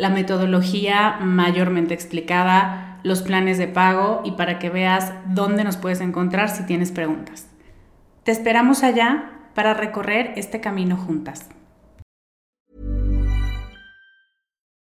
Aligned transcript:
la 0.00 0.08
metodología 0.08 1.18
mayormente 1.20 1.92
explicada, 1.92 2.98
los 3.02 3.20
planes 3.20 3.58
de 3.58 3.68
pago 3.68 4.22
y 4.24 4.32
para 4.32 4.58
que 4.58 4.70
veas 4.70 5.12
dónde 5.26 5.62
nos 5.62 5.76
puedes 5.76 6.00
encontrar 6.00 6.48
si 6.48 6.64
tienes 6.64 6.90
preguntas. 6.90 7.46
Te 8.24 8.32
esperamos 8.32 8.82
allá 8.82 9.50
para 9.54 9.74
recorrer 9.74 10.32
este 10.36 10.60
camino 10.62 10.96
juntas. 10.96 11.50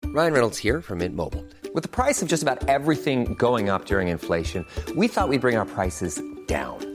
Ryan 0.03 0.33
Reynolds 0.33 0.58
here 0.58 0.81
from 0.81 0.99
Mint 0.99 1.16
Mobile. 1.16 1.45
With 1.73 1.83
the 1.83 1.89
price 1.89 2.21
of 2.21 2.27
just 2.27 2.43
about 2.43 2.67
everything 2.69 3.36
going 3.36 3.69
up 3.69 3.86
during 3.86 4.09
inflation, 4.09 4.66
we 4.95 5.08
thought 5.08 5.30
we'd 5.30 5.41
bring 5.41 5.58
our 5.58 5.66
prices 5.66 6.21
down. 6.47 6.95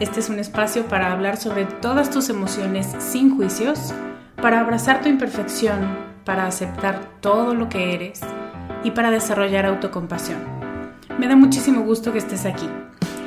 Este 0.00 0.20
es 0.20 0.28
un 0.28 0.38
espacio 0.38 0.86
para 0.86 1.12
hablar 1.12 1.36
sobre 1.38 1.64
todas 1.64 2.08
tus 2.10 2.28
emociones 2.28 2.86
sin 3.00 3.36
juicios, 3.36 3.92
para 4.40 4.60
abrazar 4.60 5.02
tu 5.02 5.08
imperfección, 5.08 5.88
para 6.24 6.46
aceptar 6.46 7.00
todo 7.20 7.52
lo 7.54 7.68
que 7.68 7.94
eres 7.94 8.20
y 8.84 8.92
para 8.92 9.10
desarrollar 9.10 9.66
autocompasión. 9.66 10.38
Me 11.18 11.26
da 11.26 11.34
muchísimo 11.34 11.82
gusto 11.82 12.12
que 12.12 12.18
estés 12.18 12.46
aquí. 12.46 12.68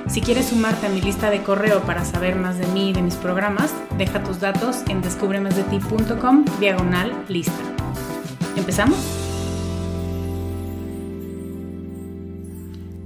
Si 0.07 0.21
quieres 0.21 0.47
sumarte 0.47 0.87
a 0.87 0.89
mi 0.89 1.01
lista 1.01 1.29
de 1.29 1.43
correo 1.43 1.81
para 1.81 2.05
saber 2.05 2.37
más 2.37 2.57
de 2.57 2.67
mí 2.67 2.91
y 2.91 2.93
de 2.93 3.01
mis 3.01 3.15
programas, 3.15 3.73
deja 3.97 4.23
tus 4.23 4.39
datos 4.39 4.81
en 4.87 5.01
descubremasdeti.com 5.01 6.45
diagonal 6.61 7.11
lista. 7.27 7.51
¿Empezamos? 8.55 9.20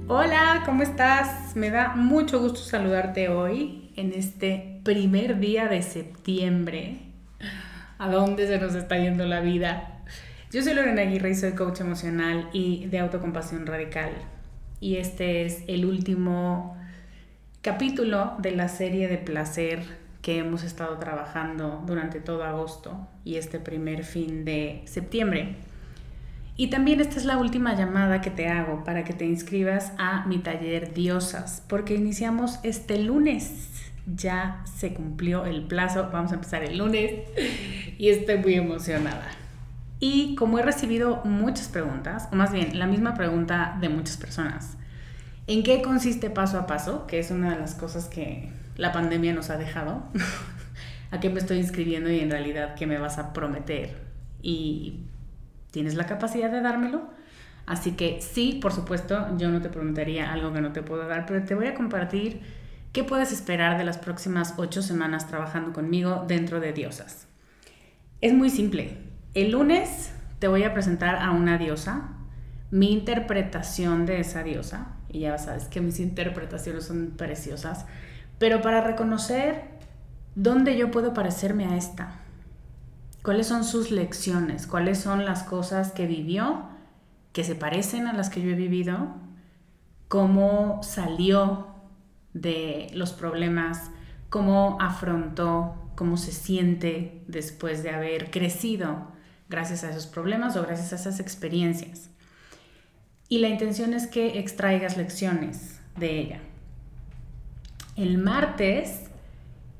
Hola, 0.08 0.62
¿cómo 0.64 0.84
estás? 0.84 1.56
Me 1.56 1.68
da 1.70 1.96
mucho 1.96 2.38
gusto 2.38 2.60
saludarte 2.60 3.28
hoy 3.28 3.90
en 3.96 4.12
este 4.12 4.80
primer 4.84 5.40
día 5.40 5.66
de 5.66 5.82
septiembre. 5.82 6.98
¿A 7.98 8.08
dónde 8.08 8.46
se 8.46 8.60
nos 8.60 8.76
está 8.76 8.98
yendo 8.98 9.26
la 9.26 9.40
vida? 9.40 10.04
Yo 10.52 10.62
soy 10.62 10.74
Lorena 10.74 11.02
Aguirre 11.02 11.30
y 11.30 11.34
soy 11.34 11.54
coach 11.54 11.80
emocional 11.80 12.48
y 12.52 12.86
de 12.86 13.00
autocompasión 13.00 13.66
radical. 13.66 14.12
Y 14.78 14.98
este 14.98 15.44
es 15.44 15.64
el 15.66 15.84
último 15.84 16.76
capítulo 17.60 18.34
de 18.38 18.52
la 18.52 18.68
serie 18.68 19.08
de 19.08 19.18
placer 19.18 19.82
que 20.22 20.38
hemos 20.38 20.62
estado 20.62 20.98
trabajando 20.98 21.82
durante 21.84 22.20
todo 22.20 22.44
agosto 22.44 23.08
y 23.24 23.38
este 23.38 23.58
primer 23.58 24.04
fin 24.04 24.44
de 24.44 24.82
septiembre. 24.84 25.56
Y 26.58 26.68
también 26.68 27.00
esta 27.00 27.16
es 27.16 27.26
la 27.26 27.36
última 27.36 27.74
llamada 27.74 28.22
que 28.22 28.30
te 28.30 28.48
hago 28.48 28.82
para 28.82 29.04
que 29.04 29.12
te 29.12 29.26
inscribas 29.26 29.92
a 29.98 30.24
mi 30.26 30.38
taller 30.38 30.94
Diosas, 30.94 31.62
porque 31.68 31.94
iniciamos 31.94 32.60
este 32.62 32.98
lunes. 32.98 33.68
Ya 34.06 34.62
se 34.64 34.94
cumplió 34.94 35.44
el 35.44 35.64
plazo, 35.64 36.08
vamos 36.12 36.32
a 36.32 36.36
empezar 36.36 36.62
el 36.62 36.78
lunes 36.78 37.12
y 37.98 38.08
estoy 38.08 38.38
muy 38.38 38.54
emocionada. 38.54 39.26
Y 40.00 40.34
como 40.36 40.58
he 40.58 40.62
recibido 40.62 41.22
muchas 41.24 41.68
preguntas, 41.68 42.28
o 42.32 42.36
más 42.36 42.52
bien 42.52 42.78
la 42.78 42.86
misma 42.86 43.14
pregunta 43.14 43.76
de 43.80 43.88
muchas 43.88 44.16
personas, 44.16 44.76
¿en 45.46 45.62
qué 45.62 45.82
consiste 45.82 46.30
paso 46.30 46.58
a 46.58 46.66
paso? 46.66 47.06
Que 47.06 47.18
es 47.18 47.30
una 47.30 47.52
de 47.52 47.58
las 47.58 47.74
cosas 47.74 48.06
que 48.06 48.50
la 48.76 48.92
pandemia 48.92 49.34
nos 49.34 49.50
ha 49.50 49.58
dejado. 49.58 50.04
¿A 51.10 51.20
qué 51.20 51.28
me 51.28 51.38
estoy 51.38 51.58
inscribiendo 51.58 52.10
y 52.10 52.20
en 52.20 52.30
realidad 52.30 52.74
qué 52.76 52.86
me 52.86 52.98
vas 52.98 53.18
a 53.18 53.32
prometer? 53.32 53.96
Y 54.42 55.00
tienes 55.76 55.94
la 55.94 56.06
capacidad 56.06 56.50
de 56.50 56.62
dármelo. 56.62 57.02
Así 57.66 57.92
que 57.92 58.22
sí, 58.22 58.60
por 58.62 58.72
supuesto, 58.72 59.36
yo 59.36 59.50
no 59.50 59.60
te 59.60 59.68
preguntaría 59.68 60.32
algo 60.32 60.50
que 60.50 60.62
no 60.62 60.72
te 60.72 60.80
puedo 60.80 61.06
dar, 61.06 61.26
pero 61.26 61.44
te 61.44 61.54
voy 61.54 61.66
a 61.66 61.74
compartir 61.74 62.40
qué 62.94 63.04
puedes 63.04 63.30
esperar 63.30 63.76
de 63.76 63.84
las 63.84 63.98
próximas 63.98 64.54
ocho 64.56 64.80
semanas 64.80 65.28
trabajando 65.28 65.74
conmigo 65.74 66.24
dentro 66.26 66.60
de 66.60 66.72
Diosas. 66.72 67.28
Es 68.22 68.32
muy 68.32 68.48
simple. 68.48 68.96
El 69.34 69.50
lunes 69.50 70.14
te 70.38 70.48
voy 70.48 70.62
a 70.62 70.72
presentar 70.72 71.16
a 71.16 71.30
una 71.32 71.58
diosa, 71.58 72.08
mi 72.70 72.90
interpretación 72.90 74.06
de 74.06 74.20
esa 74.20 74.42
diosa, 74.42 74.94
y 75.10 75.20
ya 75.20 75.36
sabes 75.36 75.64
que 75.66 75.82
mis 75.82 76.00
interpretaciones 76.00 76.86
son 76.86 77.12
preciosas, 77.18 77.84
pero 78.38 78.62
para 78.62 78.80
reconocer 78.80 79.64
dónde 80.36 80.78
yo 80.78 80.90
puedo 80.90 81.12
parecerme 81.12 81.66
a 81.66 81.76
esta 81.76 82.22
cuáles 83.26 83.48
son 83.48 83.64
sus 83.64 83.90
lecciones, 83.90 84.68
cuáles 84.68 85.00
son 85.00 85.24
las 85.24 85.42
cosas 85.42 85.90
que 85.90 86.06
vivió 86.06 86.68
que 87.32 87.42
se 87.42 87.56
parecen 87.56 88.06
a 88.06 88.12
las 88.12 88.30
que 88.30 88.40
yo 88.40 88.50
he 88.50 88.54
vivido, 88.54 89.16
cómo 90.06 90.80
salió 90.84 91.66
de 92.34 92.86
los 92.94 93.12
problemas, 93.12 93.90
cómo 94.30 94.78
afrontó, 94.80 95.74
cómo 95.96 96.18
se 96.18 96.30
siente 96.30 97.24
después 97.26 97.82
de 97.82 97.90
haber 97.90 98.30
crecido 98.30 99.08
gracias 99.48 99.82
a 99.82 99.90
esos 99.90 100.06
problemas 100.06 100.56
o 100.56 100.62
gracias 100.62 100.92
a 100.92 100.96
esas 100.96 101.18
experiencias. 101.18 102.10
Y 103.28 103.38
la 103.38 103.48
intención 103.48 103.92
es 103.92 104.06
que 104.06 104.38
extraigas 104.38 104.96
lecciones 104.96 105.80
de 105.96 106.20
ella. 106.20 106.40
El 107.96 108.18
martes 108.18 109.05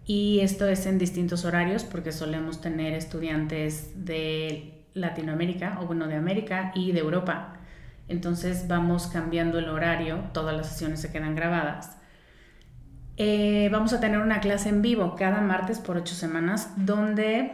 y 0.07 0.41
esto 0.41 0.69
es 0.69 0.87
en 0.87 0.99
distintos 0.99 1.45
horarios 1.45 1.83
porque 1.85 2.13
solemos 2.13 2.61
tener 2.61 2.95
estudiantes 2.95 3.93
de 4.07 4.85
Latinoamérica, 4.95 5.79
o 5.81 5.87
bueno, 5.87 6.07
de 6.07 6.15
América 6.15 6.71
y 6.75 6.93
de 6.93 7.01
Europa. 7.01 7.55
Entonces 8.09 8.69
vamos 8.69 9.09
cambiando 9.09 9.59
el 9.59 9.69
horario, 9.69 10.25
todas 10.33 10.57
las 10.57 10.69
sesiones 10.69 11.01
se 11.01 11.11
quedan 11.11 11.35
grabadas. 11.35 11.99
Eh, 13.17 13.69
vamos 13.73 13.93
a 13.93 14.01
tener 14.01 14.21
una 14.21 14.41
clase 14.41 14.69
en 14.69 14.81
vivo 14.81 15.17
cada 15.17 15.41
martes 15.41 15.81
por 15.81 15.97
ocho 15.97 16.15
semanas 16.15 16.73
donde 16.77 17.53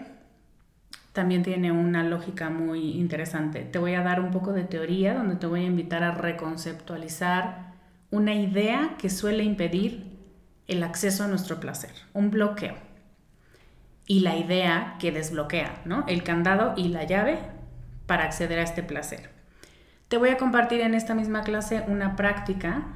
también 1.12 1.42
tiene 1.42 1.72
una 1.72 2.04
lógica 2.04 2.50
muy 2.50 2.92
interesante. 2.98 3.60
Te 3.60 3.78
voy 3.78 3.94
a 3.94 4.02
dar 4.02 4.20
un 4.20 4.30
poco 4.30 4.52
de 4.52 4.64
teoría 4.64 5.14
donde 5.14 5.36
te 5.36 5.46
voy 5.46 5.60
a 5.60 5.66
invitar 5.66 6.02
a 6.02 6.12
reconceptualizar 6.12 7.72
una 8.10 8.34
idea 8.34 8.96
que 8.98 9.08
suele 9.08 9.42
impedir 9.44 10.11
el 10.72 10.82
acceso 10.82 11.24
a 11.24 11.28
nuestro 11.28 11.60
placer, 11.60 11.92
un 12.12 12.30
bloqueo. 12.30 12.74
Y 14.06 14.20
la 14.20 14.36
idea 14.36 14.96
que 14.98 15.12
desbloquea, 15.12 15.82
¿no? 15.84 16.04
El 16.08 16.22
candado 16.22 16.74
y 16.76 16.88
la 16.88 17.04
llave 17.04 17.38
para 18.06 18.24
acceder 18.24 18.58
a 18.58 18.62
este 18.62 18.82
placer. 18.82 19.30
Te 20.08 20.18
voy 20.18 20.30
a 20.30 20.36
compartir 20.36 20.80
en 20.80 20.94
esta 20.94 21.14
misma 21.14 21.42
clase 21.42 21.84
una 21.86 22.16
práctica 22.16 22.86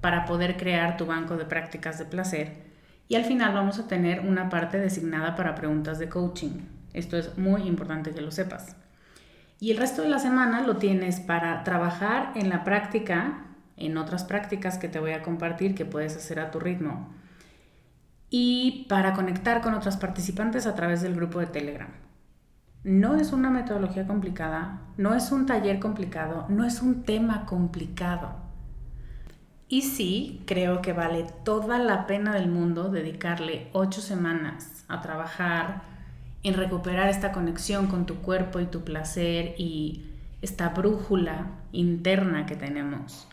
para 0.00 0.24
poder 0.24 0.56
crear 0.56 0.96
tu 0.96 1.06
banco 1.06 1.36
de 1.36 1.44
prácticas 1.44 1.98
de 1.98 2.04
placer 2.04 2.64
y 3.08 3.16
al 3.16 3.24
final 3.24 3.52
vamos 3.52 3.78
a 3.78 3.86
tener 3.86 4.20
una 4.20 4.48
parte 4.48 4.78
designada 4.78 5.34
para 5.34 5.54
preguntas 5.54 5.98
de 5.98 6.08
coaching. 6.08 6.60
Esto 6.92 7.16
es 7.16 7.36
muy 7.36 7.62
importante 7.62 8.12
que 8.12 8.20
lo 8.20 8.30
sepas. 8.30 8.76
Y 9.60 9.70
el 9.70 9.76
resto 9.76 10.02
de 10.02 10.08
la 10.08 10.18
semana 10.18 10.62
lo 10.62 10.76
tienes 10.76 11.20
para 11.20 11.64
trabajar 11.64 12.32
en 12.34 12.48
la 12.48 12.64
práctica, 12.64 13.46
en 13.76 13.96
otras 13.96 14.24
prácticas 14.24 14.78
que 14.78 14.88
te 14.88 15.00
voy 15.00 15.12
a 15.12 15.22
compartir 15.22 15.74
que 15.74 15.84
puedes 15.84 16.16
hacer 16.16 16.40
a 16.40 16.50
tu 16.50 16.60
ritmo. 16.60 17.08
Y 18.30 18.86
para 18.88 19.14
conectar 19.14 19.60
con 19.60 19.74
otras 19.74 19.96
participantes 19.96 20.66
a 20.66 20.74
través 20.74 21.02
del 21.02 21.14
grupo 21.14 21.40
de 21.40 21.46
Telegram. 21.46 21.90
No 22.82 23.16
es 23.16 23.32
una 23.32 23.50
metodología 23.50 24.06
complicada, 24.06 24.80
no 24.96 25.14
es 25.14 25.32
un 25.32 25.46
taller 25.46 25.78
complicado, 25.78 26.46
no 26.48 26.64
es 26.64 26.82
un 26.82 27.02
tema 27.04 27.46
complicado. 27.46 28.44
Y 29.68 29.82
sí, 29.82 30.42
creo 30.46 30.82
que 30.82 30.92
vale 30.92 31.26
toda 31.44 31.78
la 31.78 32.06
pena 32.06 32.34
del 32.34 32.48
mundo 32.48 32.90
dedicarle 32.90 33.68
ocho 33.72 34.00
semanas 34.00 34.84
a 34.88 35.00
trabajar 35.00 35.82
en 36.42 36.54
recuperar 36.54 37.08
esta 37.08 37.32
conexión 37.32 37.86
con 37.86 38.04
tu 38.04 38.16
cuerpo 38.16 38.60
y 38.60 38.66
tu 38.66 38.84
placer 38.84 39.54
y 39.56 40.04
esta 40.42 40.68
brújula 40.68 41.46
interna 41.72 42.44
que 42.44 42.54
tenemos. 42.54 43.26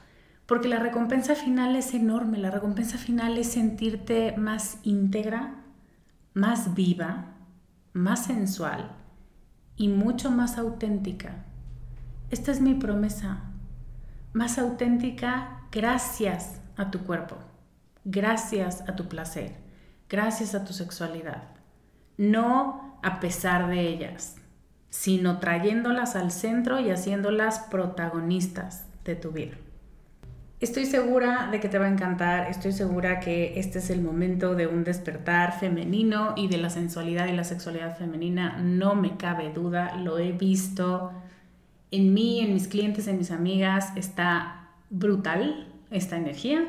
Porque 0.51 0.68
la 0.68 0.80
recompensa 0.80 1.33
final 1.33 1.77
es 1.77 1.94
enorme, 1.94 2.38
la 2.38 2.51
recompensa 2.51 2.98
final 2.98 3.38
es 3.38 3.53
sentirte 3.53 4.36
más 4.36 4.80
íntegra, 4.83 5.63
más 6.33 6.75
viva, 6.75 7.38
más 7.94 8.25
sensual 8.25 8.92
y 9.77 9.88
mucho 9.88 10.30
más 10.30 10.57
auténtica. 10.57 11.45
Esta 12.31 12.51
es 12.51 12.59
mi 12.59 12.74
promesa, 12.74 13.44
más 14.33 14.57
auténtica 14.57 15.62
gracias 15.71 16.59
a 16.75 16.92
tu 16.92 17.00
cuerpo, 17.06 17.38
gracias 18.03 18.81
a 18.89 18.98
tu 18.98 19.07
placer, 19.07 19.56
gracias 20.09 20.53
a 20.53 20.65
tu 20.65 20.74
sexualidad. 20.74 21.44
No 22.18 23.00
a 23.03 23.21
pesar 23.21 23.69
de 23.69 23.88
ellas, 23.88 24.36
sino 24.89 25.39
trayéndolas 25.39 26.18
al 26.18 26.30
centro 26.30 26.81
y 26.81 26.89
haciéndolas 26.89 27.59
protagonistas 27.71 28.88
de 29.06 29.15
tu 29.15 29.31
vida. 29.31 29.56
Estoy 30.62 30.86
segura 30.86 31.50
de 31.50 31.60
que 31.60 31.69
te 31.69 31.80
va 31.80 31.88
a 31.88 31.90
encantar, 31.90 32.48
estoy 32.52 32.72
segura 32.72 33.19
que 33.19 33.60
este 33.60 33.80
es 33.80 33.90
el 33.90 34.00
momento 34.00 34.54
de 34.54 34.68
un 34.68 34.84
despertar 34.84 35.60
femenino 35.60 36.36
y 36.38 36.50
de 36.50 36.60
la 36.60 36.69
sensualidad 36.69 37.25
y 37.25 37.31
la 37.31 37.44
sexualidad 37.44 37.98
femenina, 37.98 38.60
no 38.60 38.94
me 38.94 39.18
cabe 39.18 39.52
duda, 39.52 39.96
lo 39.96 40.19
he 40.19 40.34
visto 40.34 41.13
en 41.90 42.13
mí, 42.13 42.42
en 42.42 42.54
mis 42.54 42.68
clientes, 42.68 43.08
en 43.08 43.18
mis 43.18 43.31
amigas, 43.31 43.92
está 43.96 44.69
brutal 44.92 45.68
esta 45.90 46.16
energía 46.16 46.63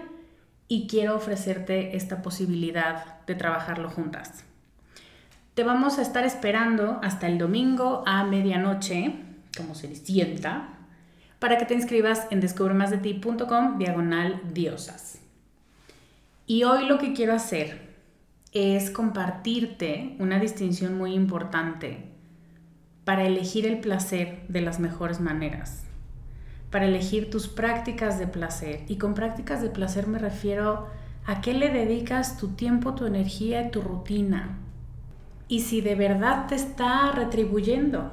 y 0.69 0.87
quiero 0.87 1.15
ofrecerte 1.15 1.95
esta 1.95 2.23
posibilidad 2.23 3.21
de 3.27 3.35
trabajarlo 3.35 3.91
juntas. 3.91 4.47
Te 5.53 5.65
vamos 5.65 5.99
a 5.99 6.03
estar 6.03 6.25
esperando 6.25 6.99
hasta 7.03 7.27
el 7.27 7.37
domingo 7.37 8.05
a 8.07 8.25
medianoche, 8.25 9.17
como 9.55 9.75
se 9.75 9.95
sienta, 9.95 10.79
para 11.43 11.59
que 11.59 11.65
te 11.65 11.75
inscribas 11.75 12.29
en 12.31 12.39
descubremasdeti.com 12.39 13.77
diagonal 13.77 14.41
diosas. 14.55 15.19
Y 16.47 16.63
hoy 16.63 16.87
lo 16.87 16.99
que 16.99 17.15
quiero 17.15 17.35
hacer 17.35 17.81
es 18.53 18.93
compartirte 18.93 20.15
una 20.21 20.39
distinción 20.39 20.97
muy 20.97 21.15
importante 21.15 22.05
para 23.03 23.25
elegir 23.25 23.67
el 23.67 23.81
placer 23.81 24.45
de 24.47 24.61
las 24.61 24.79
mejores 24.79 25.19
maneras, 25.19 25.83
para 26.71 26.85
elegir 26.85 27.29
tus 27.29 27.49
prácticas 27.49 28.21
de 28.21 28.29
placer. 28.29 28.85
Y 28.87 28.99
con 28.99 29.15
prácticas 29.15 29.61
de 29.63 29.71
placer 29.71 30.07
me 30.07 30.21
refiero 30.21 30.87
a 31.27 31.41
qué 31.41 31.55
le 31.55 31.71
dedicas 31.71 32.39
tu 32.39 32.51
tiempo, 32.51 32.95
tu 32.95 33.05
energía 33.05 33.67
y 33.67 33.73
tu 33.73 33.83
rutina 33.83 34.61
y 35.49 35.63
si 35.63 35.81
de 35.81 35.97
verdad 35.97 36.47
te 36.47 36.55
está 36.55 37.11
retribuyendo. 37.11 38.13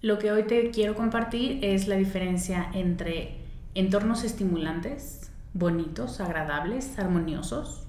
Lo 0.00 0.20
que 0.20 0.30
hoy 0.30 0.44
te 0.44 0.70
quiero 0.70 0.94
compartir 0.94 1.58
es 1.64 1.88
la 1.88 1.96
diferencia 1.96 2.70
entre 2.72 3.38
entornos 3.74 4.22
estimulantes, 4.22 5.32
bonitos, 5.54 6.20
agradables, 6.20 6.96
armoniosos, 7.00 7.88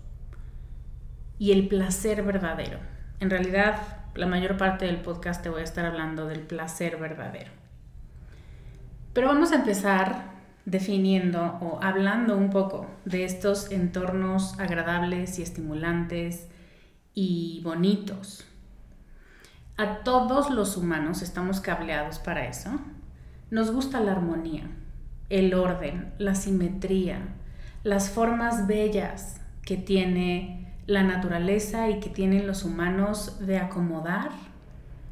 y 1.38 1.52
el 1.52 1.68
placer 1.68 2.24
verdadero. 2.24 2.80
En 3.20 3.30
realidad, 3.30 3.76
la 4.16 4.26
mayor 4.26 4.58
parte 4.58 4.86
del 4.86 4.98
podcast 4.98 5.44
te 5.44 5.50
voy 5.50 5.62
a 5.62 5.66
estar 5.66 5.86
hablando 5.86 6.26
del 6.26 6.40
placer 6.40 6.98
verdadero. 6.98 7.52
Pero 9.14 9.28
vamos 9.28 9.52
a 9.52 9.58
empezar 9.58 10.32
definiendo 10.66 11.60
o 11.62 11.80
hablando 11.80 12.36
un 12.36 12.50
poco 12.50 12.88
de 13.06 13.24
estos 13.24 13.72
entornos 13.72 14.60
agradables 14.60 15.38
y 15.38 15.44
estimulantes, 15.44 16.48
y 17.14 17.62
bonitos. 17.64 18.49
A 19.80 20.04
todos 20.04 20.50
los 20.50 20.76
humanos 20.76 21.22
estamos 21.22 21.62
cableados 21.62 22.20
para 22.20 22.46
eso. 22.48 22.70
Nos 23.50 23.72
gusta 23.72 24.02
la 24.02 24.12
armonía, 24.12 24.70
el 25.30 25.54
orden, 25.54 26.12
la 26.18 26.36
simetría, 26.36 27.20
las 27.84 28.10
formas 28.10 28.68
bellas 28.68 29.40
que 29.62 29.78
tiene 29.78 30.76
la 30.86 31.04
naturaleza 31.04 31.90
y 31.90 32.02
que 32.02 32.10
tienen 32.10 32.46
los 32.46 32.66
humanos 32.66 33.38
de 33.40 33.58
acomodar, 33.58 34.32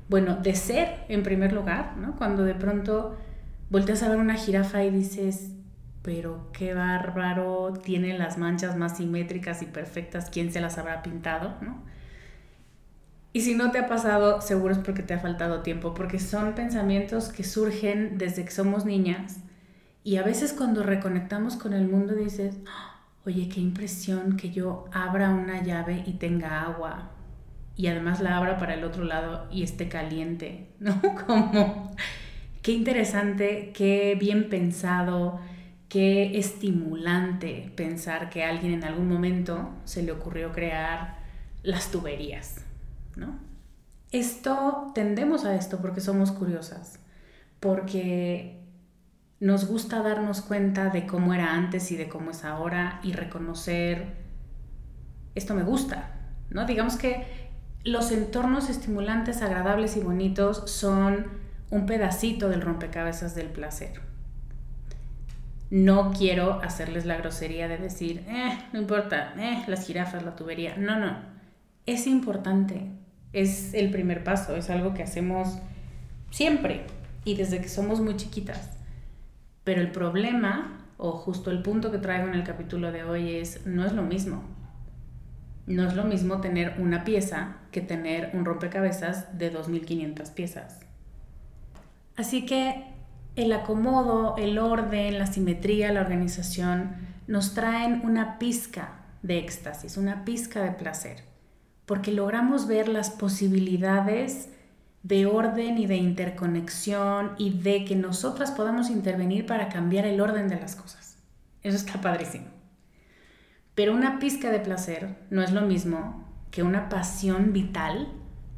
bueno, 0.09 0.35
de 0.35 0.53
ser 0.53 1.05
en 1.07 1.23
primer 1.23 1.53
lugar, 1.53 1.95
¿no? 1.95 2.17
Cuando 2.17 2.43
de 2.43 2.53
pronto 2.53 3.15
volteas 3.69 4.03
a 4.03 4.09
ver 4.09 4.17
una 4.17 4.35
jirafa 4.35 4.83
y 4.83 4.89
dices, 4.89 5.53
pero 6.01 6.49
qué 6.51 6.73
bárbaro, 6.73 7.71
tiene 7.85 8.17
las 8.17 8.37
manchas 8.37 8.75
más 8.75 8.97
simétricas 8.97 9.61
y 9.61 9.67
perfectas, 9.67 10.29
¿quién 10.29 10.51
se 10.51 10.59
las 10.59 10.77
habrá 10.77 11.03
pintado? 11.03 11.55
¿no? 11.61 11.83
Y 13.37 13.41
si 13.41 13.53
no 13.53 13.69
te 13.69 13.77
ha 13.77 13.87
pasado, 13.87 14.41
seguro 14.41 14.73
es 14.73 14.79
porque 14.79 15.03
te 15.03 15.13
ha 15.13 15.19
faltado 15.19 15.61
tiempo, 15.61 15.93
porque 15.93 16.17
son 16.17 16.55
pensamientos 16.55 17.29
que 17.29 17.43
surgen 17.43 18.17
desde 18.17 18.43
que 18.43 18.49
somos 18.49 18.83
niñas 18.83 19.41
y 20.03 20.15
a 20.15 20.23
veces 20.23 20.53
cuando 20.53 20.81
reconectamos 20.81 21.55
con 21.55 21.73
el 21.73 21.87
mundo 21.87 22.15
dices, 22.15 22.55
oye, 23.27 23.47
qué 23.47 23.59
impresión 23.59 24.37
que 24.37 24.49
yo 24.49 24.85
abra 24.91 25.29
una 25.29 25.61
llave 25.61 26.01
y 26.07 26.13
tenga 26.13 26.63
agua 26.63 27.11
y 27.75 27.85
además 27.85 28.21
la 28.21 28.37
abra 28.37 28.57
para 28.57 28.73
el 28.73 28.83
otro 28.83 29.03
lado 29.03 29.47
y 29.51 29.61
esté 29.61 29.87
caliente, 29.87 30.69
¿no? 30.79 30.99
Como, 31.27 31.95
qué 32.63 32.71
interesante, 32.71 33.71
qué 33.71 34.17
bien 34.19 34.49
pensado, 34.49 35.39
Qué 35.89 36.37
estimulante 36.37 37.71
pensar 37.77 38.29
que 38.29 38.43
a 38.43 38.49
alguien 38.49 38.73
en 38.73 38.83
algún 38.83 39.07
momento 39.07 39.69
se 39.85 40.03
le 40.03 40.11
ocurrió 40.11 40.51
crear 40.51 41.17
las 41.63 41.91
tuberías, 41.91 42.66
¿no? 43.17 43.39
Esto, 44.11 44.91
tendemos 44.95 45.43
a 45.43 45.55
esto 45.55 45.79
porque 45.79 45.99
somos 45.99 46.31
curiosas, 46.31 46.99
porque 47.59 48.63
nos 49.39 49.67
gusta 49.67 50.01
darnos 50.01 50.41
cuenta 50.41 50.89
de 50.89 51.05
cómo 51.05 51.33
era 51.33 51.53
antes 51.53 51.91
y 51.91 51.97
de 51.97 52.07
cómo 52.07 52.31
es 52.31 52.45
ahora 52.45 53.01
y 53.03 53.11
reconocer, 53.11 54.15
esto 55.35 55.53
me 55.53 55.63
gusta, 55.63 56.11
¿no? 56.49 56.65
Digamos 56.65 56.95
que 56.95 57.25
los 57.83 58.11
entornos 58.11 58.69
estimulantes, 58.69 59.41
agradables 59.41 59.97
y 59.97 59.99
bonitos 59.99 60.69
son 60.69 61.27
un 61.69 61.85
pedacito 61.85 62.49
del 62.49 62.61
rompecabezas 62.61 63.35
del 63.35 63.47
placer. 63.47 64.01
No 65.69 66.13
quiero 66.13 66.61
hacerles 66.61 67.05
la 67.05 67.17
grosería 67.17 67.67
de 67.67 67.77
decir, 67.77 68.23
eh, 68.27 68.57
no 68.71 68.79
importa, 68.79 69.33
eh, 69.37 69.63
las 69.67 69.85
jirafas, 69.85 70.23
la 70.23 70.35
tubería. 70.35 70.77
No, 70.77 70.97
no. 70.97 71.17
Es 71.85 72.07
importante. 72.07 72.89
Es 73.39 73.73
el 73.73 73.91
primer 73.91 74.23
paso. 74.23 74.55
Es 74.55 74.69
algo 74.69 74.93
que 74.93 75.03
hacemos 75.03 75.59
siempre 76.31 76.85
y 77.23 77.35
desde 77.35 77.61
que 77.61 77.69
somos 77.69 78.01
muy 78.01 78.15
chiquitas. 78.15 78.71
Pero 79.63 79.81
el 79.81 79.91
problema, 79.91 80.79
o 80.97 81.11
justo 81.11 81.51
el 81.51 81.61
punto 81.61 81.91
que 81.91 81.99
traigo 81.99 82.27
en 82.27 82.33
el 82.33 82.43
capítulo 82.43 82.91
de 82.91 83.03
hoy 83.03 83.35
es, 83.35 83.65
no 83.67 83.85
es 83.85 83.93
lo 83.93 84.01
mismo. 84.01 84.43
No 85.67 85.85
es 85.85 85.93
lo 85.93 86.05
mismo 86.05 86.41
tener 86.41 86.75
una 86.79 87.03
pieza 87.03 87.57
que 87.71 87.81
tener 87.81 88.31
un 88.33 88.45
rompecabezas 88.45 89.37
de 89.37 89.53
2.500 89.53 90.33
piezas. 90.33 90.79
Así 92.15 92.45
que 92.45 92.85
el 93.35 93.53
acomodo, 93.53 94.35
el 94.37 94.57
orden, 94.57 95.19
la 95.19 95.27
simetría, 95.27 95.91
la 95.91 96.01
organización 96.01 96.95
nos 97.27 97.53
traen 97.53 98.01
una 98.03 98.39
pizca 98.39 99.01
de 99.21 99.37
éxtasis, 99.37 99.97
una 99.97 100.25
pizca 100.25 100.63
de 100.63 100.71
placer, 100.71 101.17
porque 101.87 102.11
logramos 102.11 102.67
ver 102.67 102.89
las 102.89 103.09
posibilidades 103.09 104.49
de 105.03 105.25
orden 105.25 105.77
y 105.77 105.87
de 105.87 105.95
interconexión 105.95 107.31
y 107.37 107.61
de 107.61 107.85
que 107.85 107.95
nosotras 107.95 108.51
podamos 108.51 108.89
intervenir 108.89 109.45
para 109.45 109.69
cambiar 109.69 110.05
el 110.05 110.19
orden 110.19 110.49
de 110.49 110.59
las 110.59 110.75
cosas. 110.75 111.17
Eso 111.63 111.77
está 111.77 112.01
padrísimo. 112.01 112.47
Pero 113.73 113.93
una 113.93 114.19
pizca 114.19 114.51
de 114.51 114.59
placer 114.59 115.15
no 115.29 115.41
es 115.41 115.53
lo 115.53 115.61
mismo 115.61 116.27
que 116.51 116.61
una 116.61 116.89
pasión 116.89 117.53
vital 117.53 118.09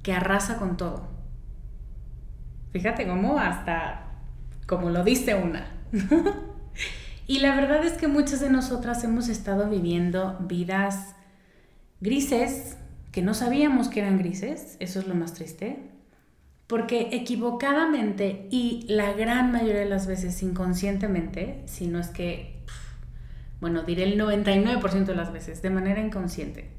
que 0.02 0.14
arrasa 0.14 0.58
con 0.58 0.76
todo. 0.76 1.08
Fíjate 2.72 3.06
cómo 3.06 3.38
hasta, 3.38 4.08
como 4.66 4.90
lo 4.90 5.04
dice 5.04 5.36
una. 5.36 5.68
y 7.28 7.40
la 7.40 7.56
verdad 7.56 7.86
es 7.86 7.94
que 7.94 8.08
muchas 8.08 8.40
de 8.40 8.50
nosotras 8.50 9.04
hemos 9.04 9.30
estado 9.30 9.70
viviendo 9.70 10.36
vidas 10.40 11.16
grises, 12.02 12.79
no 13.22 13.34
sabíamos 13.34 13.88
que 13.88 14.02
eran 14.02 14.18
grises, 14.18 14.78
eso 14.80 15.00
es 15.00 15.08
lo 15.08 15.16
más 15.16 15.34
triste, 15.34 15.78
porque 16.68 17.10
equivocadamente 17.14 18.48
y 18.52 18.86
la 18.88 19.14
gran 19.14 19.52
mayoría 19.52 19.80
de 19.80 19.90
las 19.90 20.06
veces 20.06 20.44
inconscientemente, 20.44 21.64
si 21.66 21.88
no 21.88 22.00
es 22.00 22.10
que, 22.10 22.62
bueno, 23.60 23.82
diré 23.84 24.04
el 24.04 24.20
99% 24.20 25.06
de 25.06 25.16
las 25.16 25.34
veces, 25.34 25.62
de 25.62 25.72
manera 25.72 26.00
inconsciente, 26.00 26.70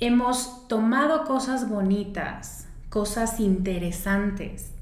hemos 0.00 0.66
tomado 0.68 1.24
cosas 1.24 1.68
bonitas, 1.68 2.68
cosas 2.88 3.38
interesantes, 3.38 4.72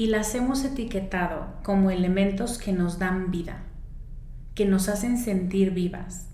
y 0.00 0.06
las 0.06 0.34
hemos 0.34 0.64
etiquetado 0.64 1.46
como 1.62 1.90
elementos 1.90 2.56
que 2.56 2.72
nos 2.72 2.98
dan 2.98 3.30
vida, 3.30 3.64
que 4.54 4.64
nos 4.64 4.88
hacen 4.88 5.18
sentir 5.18 5.72
vivas. 5.72 6.29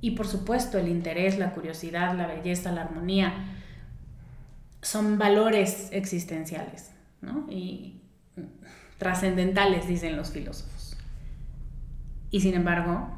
Y 0.00 0.12
por 0.12 0.26
supuesto 0.26 0.78
el 0.78 0.88
interés, 0.88 1.38
la 1.38 1.52
curiosidad, 1.52 2.16
la 2.16 2.26
belleza, 2.26 2.72
la 2.72 2.82
armonía, 2.82 3.32
son 4.80 5.18
valores 5.18 5.88
existenciales 5.92 6.92
y 7.48 8.00
trascendentales, 8.98 9.88
dicen 9.88 10.16
los 10.16 10.30
filósofos. 10.30 10.96
Y 12.30 12.40
sin 12.40 12.54
embargo, 12.54 13.08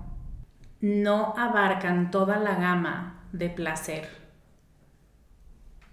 no 0.80 1.34
abarcan 1.36 2.10
toda 2.10 2.38
la 2.38 2.54
gama 2.54 3.24
de 3.32 3.50
placer 3.50 4.08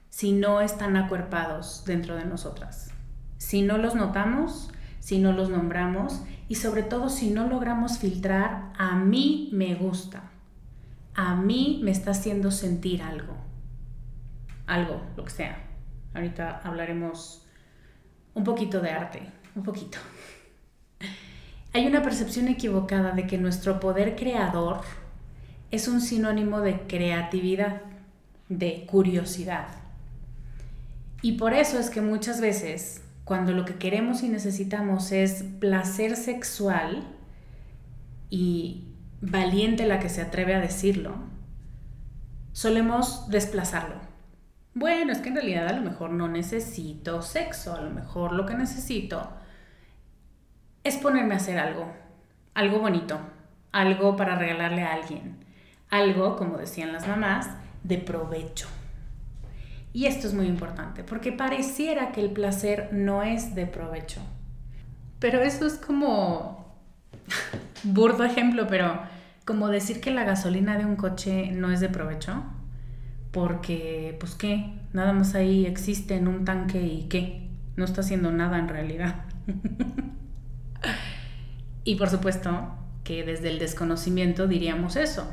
si 0.10 0.32
no 0.32 0.62
están 0.62 0.96
acuerpados 0.98 1.84
dentro 1.86 2.16
de 2.16 2.26
nosotras. 2.26 2.92
Si 3.38 3.62
no 3.62 3.78
los 3.78 3.94
notamos, 3.94 4.72
si 5.00 5.20
no 5.20 5.32
los 5.32 5.50
nombramos 5.50 6.24
y 6.48 6.56
sobre 6.56 6.84
todo 6.84 7.10
si 7.10 7.30
no 7.30 7.48
logramos 7.48 8.00
filtrar, 8.00 8.74
a 8.78 8.96
mí 8.96 9.50
me 9.54 9.76
gusta, 9.76 10.32
a 11.18 11.36
mí 11.36 11.82
me 11.84 11.92
está 11.92 12.12
haciendo 12.12 12.52
sentir 12.52 13.02
algo 13.02 13.36
algo, 14.68 15.02
lo 15.16 15.24
que 15.24 15.32
sea. 15.32 15.58
Ahorita 16.14 16.62
hablaremos 16.64 17.42
un 18.36 18.44
poquito 18.44 18.82
de 18.82 18.92
arte, 18.92 19.22
un 19.56 19.64
poquito. 19.64 19.98
Hay 21.74 21.88
una 21.88 22.04
percepción 22.04 22.48
equivocada 22.48 23.12
de 23.12 23.26
que 23.26 23.38
nuestro 23.38 23.80
poder 23.80 24.16
creador 24.16 24.82
es 25.72 25.88
un 25.88 26.02
sinónimo 26.02 26.62
de 26.62 26.82
creatividad, 26.82 27.82
de 28.50 28.86
curiosidad. 28.86 29.68
Y 31.22 31.34
por 31.34 31.54
eso 31.54 31.80
es 31.80 31.90
que 31.90 32.02
muchas 32.02 32.42
veces, 32.42 33.02
cuando 33.24 33.52
lo 33.52 33.66
que 33.66 33.76
queremos 33.76 34.24
y 34.24 34.30
necesitamos 34.30 35.12
es 35.12 35.44
placer 35.60 36.16
sexual, 36.16 37.08
y 38.30 38.87
valiente 39.22 39.86
la 39.86 40.00
que 40.00 40.10
se 40.10 40.22
atreve 40.22 40.56
a 40.56 40.60
decirlo, 40.60 41.16
solemos 42.52 43.30
desplazarlo 43.30 44.08
bueno, 44.80 45.12
es 45.12 45.18
que 45.18 45.30
en 45.30 45.36
realidad 45.36 45.68
a 45.68 45.74
lo 45.74 45.82
mejor 45.82 46.12
no 46.12 46.28
necesito 46.28 47.24
sexo, 47.24 47.74
a 47.74 47.82
lo 47.82 47.90
mejor 47.90 48.34
lo 48.34 48.46
que 48.46 48.54
necesito 48.54 49.28
es 50.84 50.98
ponerme 50.98 51.34
a 51.34 51.38
hacer 51.38 51.58
algo, 51.58 51.92
algo 52.54 52.78
bonito, 52.78 53.20
algo 53.72 54.16
para 54.16 54.36
regalarle 54.36 54.84
a 54.84 54.94
alguien, 54.94 55.44
algo, 55.90 56.36
como 56.36 56.60
decían 56.60 56.94
las 56.94 57.08
mamás, 57.08 57.50
de 57.82 57.98
provecho. 57.98 58.68
Y 59.94 60.06
esto 60.06 60.28
es 60.28 60.36
muy 60.36 60.46
importante, 60.46 61.04
porque 61.04 61.32
pareciera 61.32 62.12
que 62.12 62.22
el 62.22 62.30
placer 62.30 62.90
no 62.92 63.24
es 63.24 63.56
de 63.56 63.66
provecho. 63.66 64.22
Pero 65.18 65.42
eso 65.42 65.66
es 65.66 65.80
como 65.80 66.78
burdo 67.84 68.24
ejemplo, 68.24 68.68
pero 68.68 69.02
como 69.46 69.70
decir 69.70 70.02
que 70.02 70.12
la 70.12 70.24
gasolina 70.24 70.78
de 70.78 70.86
un 70.86 70.96
coche 70.96 71.52
no 71.52 71.72
es 71.72 71.80
de 71.80 71.90
provecho 71.90 72.44
porque, 73.32 74.18
pues 74.20 74.36
qué, 74.36 74.74
nada 74.94 75.14
más 75.14 75.36
ahí 75.36 75.66
existe 75.66 76.16
en 76.16 76.28
un 76.28 76.44
tanque 76.44 76.82
y 76.82 77.04
qué, 77.04 77.50
no 77.76 77.86
está 77.86 78.02
haciendo 78.02 78.32
nada 78.32 78.58
en 78.58 78.68
realidad. 78.68 79.26
y 81.84 81.96
por 81.96 82.10
supuesto 82.10 82.74
que 83.04 83.24
desde 83.24 83.50
el 83.50 83.60
desconocimiento 83.60 84.48
diríamos 84.48 84.96
eso. 84.96 85.32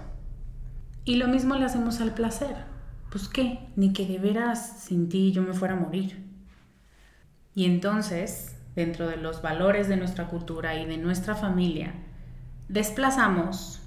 Y 1.05 1.17
lo 1.17 1.29
mismo 1.29 1.57
le 1.57 1.65
hacemos 1.65 2.01
al 2.01 2.15
placer. 2.15 2.57
Pues 3.11 3.29
qué, 3.29 3.69
ni 3.77 3.93
que 3.93 4.07
de 4.07 4.19
veras 4.19 4.81
sin 4.81 5.09
ti 5.09 5.33
yo 5.33 5.43
me 5.43 5.55
fuera 5.55 5.75
a 5.75 5.81
morir. 5.81 6.25
Y 7.55 7.67
entonces, 7.67 8.57
dentro 8.75 9.07
de 9.07 9.17
los 9.17 9.41
valores 9.41 9.89
de 9.89 9.97
nuestra 9.97 10.29
cultura 10.29 10.81
y 10.81 10.87
de 10.87 10.99
nuestra 10.99 11.35
familia, 11.35 11.95
desplazamos 12.69 13.83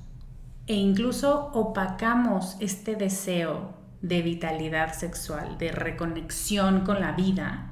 e 0.68 0.76
incluso 0.76 1.52
opacamos 1.54 2.58
este 2.60 2.96
deseo 2.96 3.74
de 4.02 4.22
vitalidad 4.22 4.94
sexual, 4.94 5.58
de 5.58 5.72
reconexión 5.72 6.82
con 6.82 7.00
la 7.00 7.14
vida, 7.14 7.72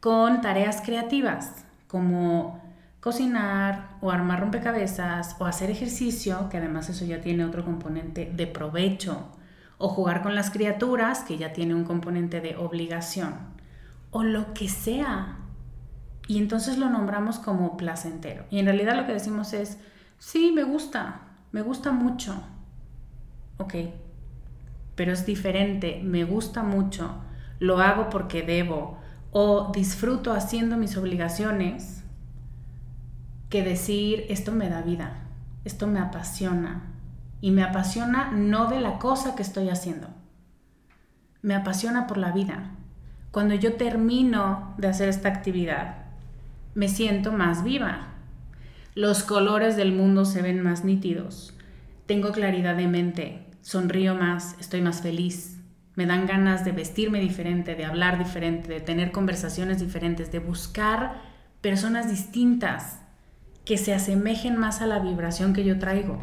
con 0.00 0.40
tareas 0.40 0.80
creativas 0.80 1.64
como 1.88 2.62
cocinar 3.00 3.96
o 4.00 4.10
armar 4.10 4.40
rompecabezas 4.40 5.36
o 5.38 5.46
hacer 5.46 5.70
ejercicio, 5.70 6.48
que 6.50 6.58
además 6.58 6.88
eso 6.88 7.04
ya 7.04 7.20
tiene 7.20 7.44
otro 7.44 7.64
componente 7.64 8.30
de 8.34 8.46
provecho, 8.46 9.28
o 9.78 9.88
jugar 9.88 10.22
con 10.22 10.34
las 10.34 10.50
criaturas, 10.50 11.20
que 11.20 11.38
ya 11.38 11.52
tiene 11.52 11.74
un 11.74 11.84
componente 11.84 12.40
de 12.40 12.56
obligación, 12.56 13.34
o 14.10 14.24
lo 14.24 14.52
que 14.52 14.68
sea. 14.68 15.36
Y 16.26 16.38
entonces 16.38 16.78
lo 16.78 16.90
nombramos 16.90 17.38
como 17.38 17.76
placentero. 17.76 18.44
Y 18.50 18.58
en 18.58 18.66
realidad 18.66 18.96
lo 18.96 19.06
que 19.06 19.12
decimos 19.12 19.52
es, 19.52 19.78
sí, 20.18 20.52
me 20.52 20.64
gusta, 20.64 21.20
me 21.52 21.62
gusta 21.62 21.92
mucho. 21.92 22.42
Ok, 23.58 23.74
pero 24.94 25.12
es 25.12 25.26
diferente, 25.26 26.00
me 26.04 26.24
gusta 26.24 26.62
mucho, 26.62 27.16
lo 27.60 27.78
hago 27.78 28.10
porque 28.10 28.42
debo 28.42 28.98
o 29.30 29.70
disfruto 29.72 30.32
haciendo 30.32 30.76
mis 30.76 30.96
obligaciones 30.96 32.02
que 33.48 33.62
decir 33.62 34.26
esto 34.28 34.52
me 34.52 34.68
da 34.68 34.82
vida, 34.82 35.22
esto 35.64 35.86
me 35.86 36.00
apasiona 36.00 36.82
y 37.40 37.50
me 37.50 37.62
apasiona 37.62 38.30
no 38.32 38.66
de 38.68 38.80
la 38.80 38.98
cosa 38.98 39.34
que 39.34 39.42
estoy 39.42 39.70
haciendo, 39.70 40.08
me 41.42 41.54
apasiona 41.54 42.06
por 42.06 42.18
la 42.18 42.32
vida. 42.32 42.72
Cuando 43.30 43.54
yo 43.54 43.74
termino 43.74 44.74
de 44.78 44.88
hacer 44.88 45.08
esta 45.08 45.28
actividad, 45.28 46.06
me 46.74 46.88
siento 46.88 47.32
más 47.32 47.62
viva. 47.62 48.08
Los 48.98 49.22
colores 49.22 49.76
del 49.76 49.92
mundo 49.92 50.24
se 50.24 50.42
ven 50.42 50.60
más 50.60 50.82
nítidos. 50.82 51.54
Tengo 52.06 52.32
claridad 52.32 52.74
de 52.74 52.88
mente 52.88 53.46
sonrío 53.60 54.16
más, 54.16 54.56
estoy 54.58 54.80
más 54.80 55.02
feliz, 55.02 55.60
me 55.94 56.04
dan 56.04 56.26
ganas 56.26 56.64
de 56.64 56.72
vestirme 56.72 57.20
diferente, 57.20 57.76
de 57.76 57.84
hablar 57.84 58.18
diferente, 58.18 58.66
de 58.66 58.80
tener 58.80 59.12
conversaciones 59.12 59.78
diferentes, 59.78 60.32
de 60.32 60.40
buscar 60.40 61.22
personas 61.60 62.10
distintas 62.10 62.98
que 63.64 63.78
se 63.78 63.94
asemejen 63.94 64.56
más 64.56 64.80
a 64.80 64.86
la 64.88 64.98
vibración 64.98 65.52
que 65.52 65.62
yo 65.62 65.78
traigo. 65.78 66.18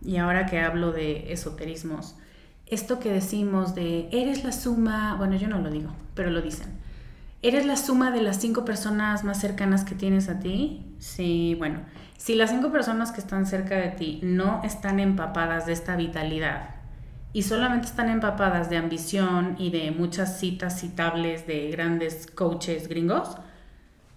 Y 0.00 0.16
ahora 0.16 0.46
que 0.46 0.60
hablo 0.60 0.92
de 0.92 1.30
esoterismos, 1.30 2.16
esto 2.64 3.00
que 3.00 3.12
decimos 3.12 3.74
de 3.74 4.08
eres 4.12 4.44
la 4.44 4.52
suma, 4.52 5.14
bueno, 5.16 5.36
yo 5.36 5.46
no 5.46 5.58
lo 5.58 5.70
digo, 5.70 5.92
pero 6.14 6.30
lo 6.30 6.40
dicen. 6.40 6.80
¿Eres 7.42 7.64
la 7.64 7.78
suma 7.78 8.10
de 8.10 8.20
las 8.20 8.36
cinco 8.36 8.66
personas 8.66 9.24
más 9.24 9.40
cercanas 9.40 9.84
que 9.84 9.94
tienes 9.94 10.28
a 10.28 10.40
ti? 10.40 10.94
Sí, 10.98 11.54
bueno, 11.58 11.80
si 12.18 12.34
las 12.34 12.50
cinco 12.50 12.70
personas 12.70 13.12
que 13.12 13.20
están 13.20 13.46
cerca 13.46 13.76
de 13.76 13.88
ti 13.88 14.20
no 14.22 14.60
están 14.62 15.00
empapadas 15.00 15.64
de 15.64 15.72
esta 15.72 15.96
vitalidad 15.96 16.74
y 17.32 17.44
solamente 17.44 17.86
están 17.86 18.10
empapadas 18.10 18.68
de 18.68 18.76
ambición 18.76 19.56
y 19.58 19.70
de 19.70 19.90
muchas 19.90 20.38
citas 20.38 20.78
citables 20.80 21.46
de 21.46 21.70
grandes 21.70 22.26
coaches 22.26 22.88
gringos, 22.88 23.38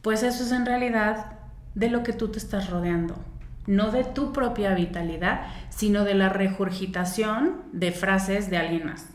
pues 0.02 0.22
eso 0.22 0.44
es 0.44 0.52
en 0.52 0.66
realidad 0.66 1.40
de 1.76 1.90
lo 1.90 2.04
que 2.04 2.12
tú 2.12 2.28
te 2.28 2.40
estás 2.40 2.70
rodeando. 2.70 3.16
No 3.68 3.92
de 3.92 4.04
tu 4.04 4.34
propia 4.34 4.76
vitalidad, 4.76 5.46
sino 5.70 6.04
de 6.04 6.16
la 6.16 6.28
regurgitación 6.28 7.62
de 7.72 7.94
frases 7.94 8.50
de 8.50 8.58
alguien 8.58 8.86
más. 8.86 9.08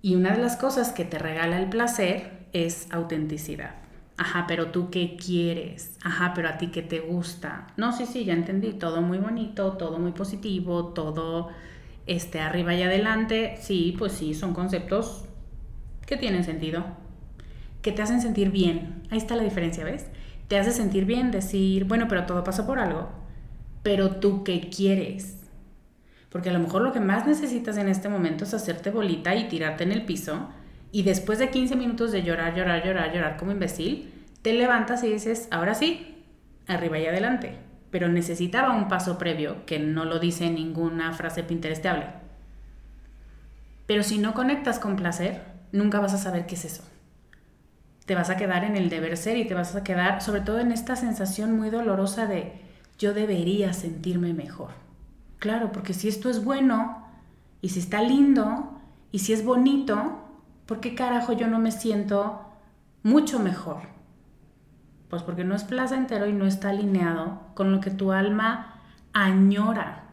Y 0.00 0.14
una 0.14 0.30
de 0.30 0.40
las 0.40 0.56
cosas 0.56 0.92
que 0.92 1.04
te 1.04 1.18
regala 1.18 1.58
el 1.58 1.68
placer 1.68 2.33
es 2.54 2.86
autenticidad. 2.90 3.74
Ajá, 4.16 4.46
pero 4.46 4.68
tú 4.68 4.90
qué 4.90 5.16
quieres. 5.16 5.98
Ajá, 6.02 6.32
pero 6.34 6.48
a 6.48 6.56
ti 6.56 6.68
qué 6.68 6.82
te 6.82 7.00
gusta. 7.00 7.66
No, 7.76 7.92
sí, 7.92 8.06
sí, 8.06 8.24
ya 8.24 8.32
entendí. 8.32 8.72
Todo 8.72 9.02
muy 9.02 9.18
bonito, 9.18 9.72
todo 9.72 9.98
muy 9.98 10.12
positivo, 10.12 10.86
todo 10.94 11.48
este, 12.06 12.40
arriba 12.40 12.74
y 12.74 12.82
adelante. 12.82 13.58
Sí, 13.60 13.94
pues 13.98 14.12
sí, 14.12 14.34
son 14.34 14.54
conceptos 14.54 15.24
que 16.06 16.16
tienen 16.16 16.44
sentido. 16.44 16.84
Que 17.82 17.90
te 17.90 18.02
hacen 18.02 18.22
sentir 18.22 18.50
bien. 18.50 19.02
Ahí 19.10 19.18
está 19.18 19.34
la 19.34 19.42
diferencia, 19.42 19.84
¿ves? 19.84 20.06
Te 20.46 20.58
hace 20.58 20.70
sentir 20.70 21.06
bien 21.06 21.32
decir, 21.32 21.84
bueno, 21.84 22.06
pero 22.08 22.24
todo 22.24 22.44
pasa 22.44 22.66
por 22.66 22.78
algo. 22.78 23.08
Pero 23.82 24.16
tú 24.16 24.44
qué 24.44 24.70
quieres. 24.70 25.40
Porque 26.30 26.50
a 26.50 26.52
lo 26.52 26.60
mejor 26.60 26.82
lo 26.82 26.92
que 26.92 27.00
más 27.00 27.26
necesitas 27.26 27.76
en 27.78 27.88
este 27.88 28.08
momento 28.08 28.44
es 28.44 28.54
hacerte 28.54 28.90
bolita 28.90 29.34
y 29.34 29.48
tirarte 29.48 29.82
en 29.82 29.90
el 29.90 30.04
piso 30.04 30.48
y 30.94 31.02
después 31.02 31.40
de 31.40 31.50
15 31.50 31.74
minutos 31.74 32.12
de 32.12 32.22
llorar, 32.22 32.54
llorar, 32.54 32.86
llorar, 32.86 33.12
llorar 33.12 33.36
como 33.36 33.50
imbécil, 33.50 34.14
te 34.42 34.52
levantas 34.52 35.02
y 35.02 35.12
dices, 35.12 35.48
ahora 35.50 35.74
sí, 35.74 36.22
arriba 36.68 37.00
y 37.00 37.06
adelante. 37.06 37.56
Pero 37.90 38.08
necesitaba 38.08 38.76
un 38.76 38.86
paso 38.86 39.18
previo 39.18 39.66
que 39.66 39.80
no 39.80 40.04
lo 40.04 40.20
dice 40.20 40.48
ninguna 40.50 41.12
frase 41.12 41.42
pinterestable. 41.42 42.06
Pero 43.88 44.04
si 44.04 44.18
no 44.18 44.34
conectas 44.34 44.78
con 44.78 44.94
placer, 44.94 45.42
nunca 45.72 45.98
vas 45.98 46.14
a 46.14 46.18
saber 46.18 46.46
qué 46.46 46.54
es 46.54 46.64
eso. 46.64 46.84
Te 48.06 48.14
vas 48.14 48.30
a 48.30 48.36
quedar 48.36 48.62
en 48.62 48.76
el 48.76 48.88
deber 48.88 49.16
ser 49.16 49.36
y 49.36 49.48
te 49.48 49.54
vas 49.54 49.74
a 49.74 49.82
quedar 49.82 50.22
sobre 50.22 50.42
todo 50.42 50.60
en 50.60 50.70
esta 50.70 50.94
sensación 50.94 51.56
muy 51.56 51.70
dolorosa 51.70 52.28
de 52.28 52.52
yo 53.00 53.14
debería 53.14 53.72
sentirme 53.72 54.32
mejor. 54.32 54.70
Claro, 55.40 55.72
porque 55.72 55.92
si 55.92 56.06
esto 56.06 56.30
es 56.30 56.44
bueno 56.44 57.04
y 57.62 57.70
si 57.70 57.80
está 57.80 58.00
lindo 58.00 58.80
y 59.10 59.18
si 59.18 59.32
es 59.32 59.44
bonito, 59.44 60.20
¿por 60.66 60.80
qué 60.80 60.94
carajo 60.94 61.32
yo 61.32 61.46
no 61.46 61.58
me 61.58 61.70
siento 61.70 62.40
mucho 63.02 63.38
mejor? 63.38 63.82
Pues 65.08 65.22
porque 65.22 65.44
no 65.44 65.54
es 65.54 65.64
placentero 65.64 66.26
y 66.26 66.32
no 66.32 66.46
está 66.46 66.70
alineado 66.70 67.40
con 67.54 67.72
lo 67.72 67.80
que 67.80 67.90
tu 67.90 68.12
alma 68.12 68.80
añora. 69.12 70.04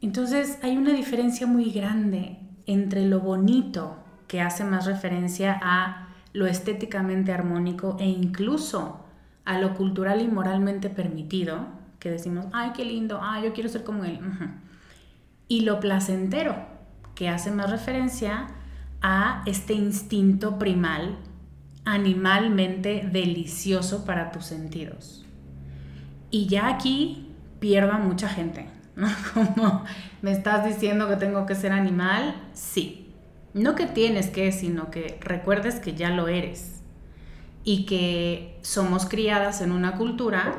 Entonces 0.00 0.58
hay 0.62 0.76
una 0.76 0.92
diferencia 0.92 1.46
muy 1.46 1.70
grande 1.70 2.38
entre 2.66 3.06
lo 3.06 3.20
bonito, 3.20 3.96
que 4.28 4.40
hace 4.40 4.62
más 4.62 4.86
referencia 4.86 5.58
a 5.62 6.08
lo 6.32 6.46
estéticamente 6.46 7.32
armónico 7.32 7.96
e 7.98 8.06
incluso 8.06 9.04
a 9.44 9.58
lo 9.58 9.74
cultural 9.74 10.20
y 10.20 10.28
moralmente 10.28 10.90
permitido, 10.90 11.66
que 11.98 12.10
decimos, 12.10 12.46
ay, 12.52 12.72
qué 12.76 12.84
lindo, 12.84 13.18
ay, 13.22 13.44
yo 13.44 13.52
quiero 13.54 13.68
ser 13.68 13.82
como 13.82 14.04
él. 14.04 14.20
Y 15.48 15.62
lo 15.62 15.80
placentero, 15.80 16.54
que 17.14 17.30
hace 17.30 17.50
más 17.50 17.70
referencia 17.70 18.46
a 19.00 19.42
este 19.46 19.74
instinto 19.74 20.58
primal, 20.58 21.18
animalmente 21.84 23.08
delicioso 23.10 24.04
para 24.04 24.30
tus 24.30 24.44
sentidos. 24.44 25.24
Y 26.30 26.46
ya 26.46 26.68
aquí 26.68 27.32
pierda 27.60 27.98
mucha 27.98 28.28
gente, 28.28 28.66
¿no? 28.96 29.08
Como 29.34 29.84
me 30.22 30.32
estás 30.32 30.66
diciendo 30.66 31.08
que 31.08 31.16
tengo 31.16 31.46
que 31.46 31.54
ser 31.54 31.72
animal, 31.72 32.34
sí. 32.52 33.12
No 33.54 33.74
que 33.74 33.86
tienes 33.86 34.28
que, 34.28 34.52
sino 34.52 34.90
que 34.90 35.18
recuerdes 35.20 35.80
que 35.80 35.94
ya 35.94 36.10
lo 36.10 36.28
eres. 36.28 36.82
Y 37.64 37.86
que 37.86 38.58
somos 38.62 39.06
criadas 39.06 39.60
en 39.60 39.72
una 39.72 39.96
cultura 39.96 40.58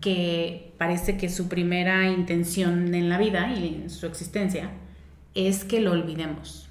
que 0.00 0.74
parece 0.78 1.16
que 1.16 1.28
su 1.28 1.48
primera 1.48 2.08
intención 2.08 2.94
en 2.94 3.08
la 3.08 3.18
vida 3.18 3.52
y 3.54 3.82
en 3.82 3.90
su 3.90 4.06
existencia 4.06 4.70
es 5.34 5.64
que 5.64 5.80
lo 5.80 5.92
olvidemos 5.92 6.64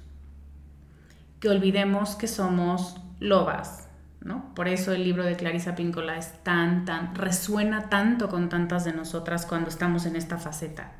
que 1.44 1.50
olvidemos 1.50 2.16
que 2.16 2.26
somos 2.26 2.96
lobas, 3.20 3.86
¿no? 4.22 4.54
Por 4.54 4.66
eso 4.66 4.92
el 4.92 5.04
libro 5.04 5.26
de 5.26 5.36
Clarisa 5.36 5.74
Píncola 5.74 6.16
es 6.16 6.42
tan, 6.42 6.86
tan, 6.86 7.14
resuena 7.14 7.90
tanto 7.90 8.30
con 8.30 8.48
tantas 8.48 8.86
de 8.86 8.94
nosotras 8.94 9.44
cuando 9.44 9.68
estamos 9.68 10.06
en 10.06 10.16
esta 10.16 10.38
faceta. 10.38 10.92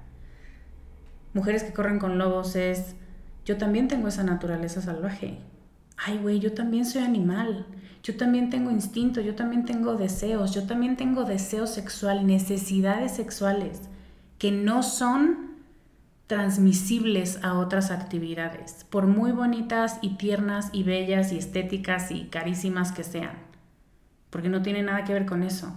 Mujeres 1.32 1.62
que 1.62 1.72
corren 1.72 1.98
con 1.98 2.18
lobos 2.18 2.56
es, 2.56 2.94
yo 3.46 3.56
también 3.56 3.88
tengo 3.88 4.08
esa 4.08 4.22
naturaleza 4.22 4.82
salvaje. 4.82 5.38
Ay, 5.96 6.18
güey, 6.18 6.40
yo 6.40 6.52
también 6.52 6.84
soy 6.84 7.00
animal. 7.00 7.64
Yo 8.02 8.14
también 8.18 8.50
tengo 8.50 8.70
instinto, 8.70 9.22
yo 9.22 9.34
también 9.34 9.64
tengo 9.64 9.94
deseos, 9.94 10.54
yo 10.54 10.66
también 10.66 10.98
tengo 10.98 11.24
deseo 11.24 11.66
sexual, 11.66 12.26
necesidades 12.26 13.12
sexuales 13.12 13.80
que 14.36 14.50
no 14.50 14.82
son 14.82 15.53
transmisibles 16.26 17.42
a 17.44 17.54
otras 17.54 17.90
actividades, 17.90 18.84
por 18.88 19.06
muy 19.06 19.32
bonitas 19.32 19.98
y 20.00 20.16
tiernas 20.16 20.70
y 20.72 20.82
bellas 20.82 21.32
y 21.32 21.38
estéticas 21.38 22.10
y 22.10 22.24
carísimas 22.24 22.92
que 22.92 23.04
sean, 23.04 23.36
porque 24.30 24.48
no 24.48 24.62
tiene 24.62 24.82
nada 24.82 25.04
que 25.04 25.12
ver 25.12 25.26
con 25.26 25.42
eso. 25.42 25.72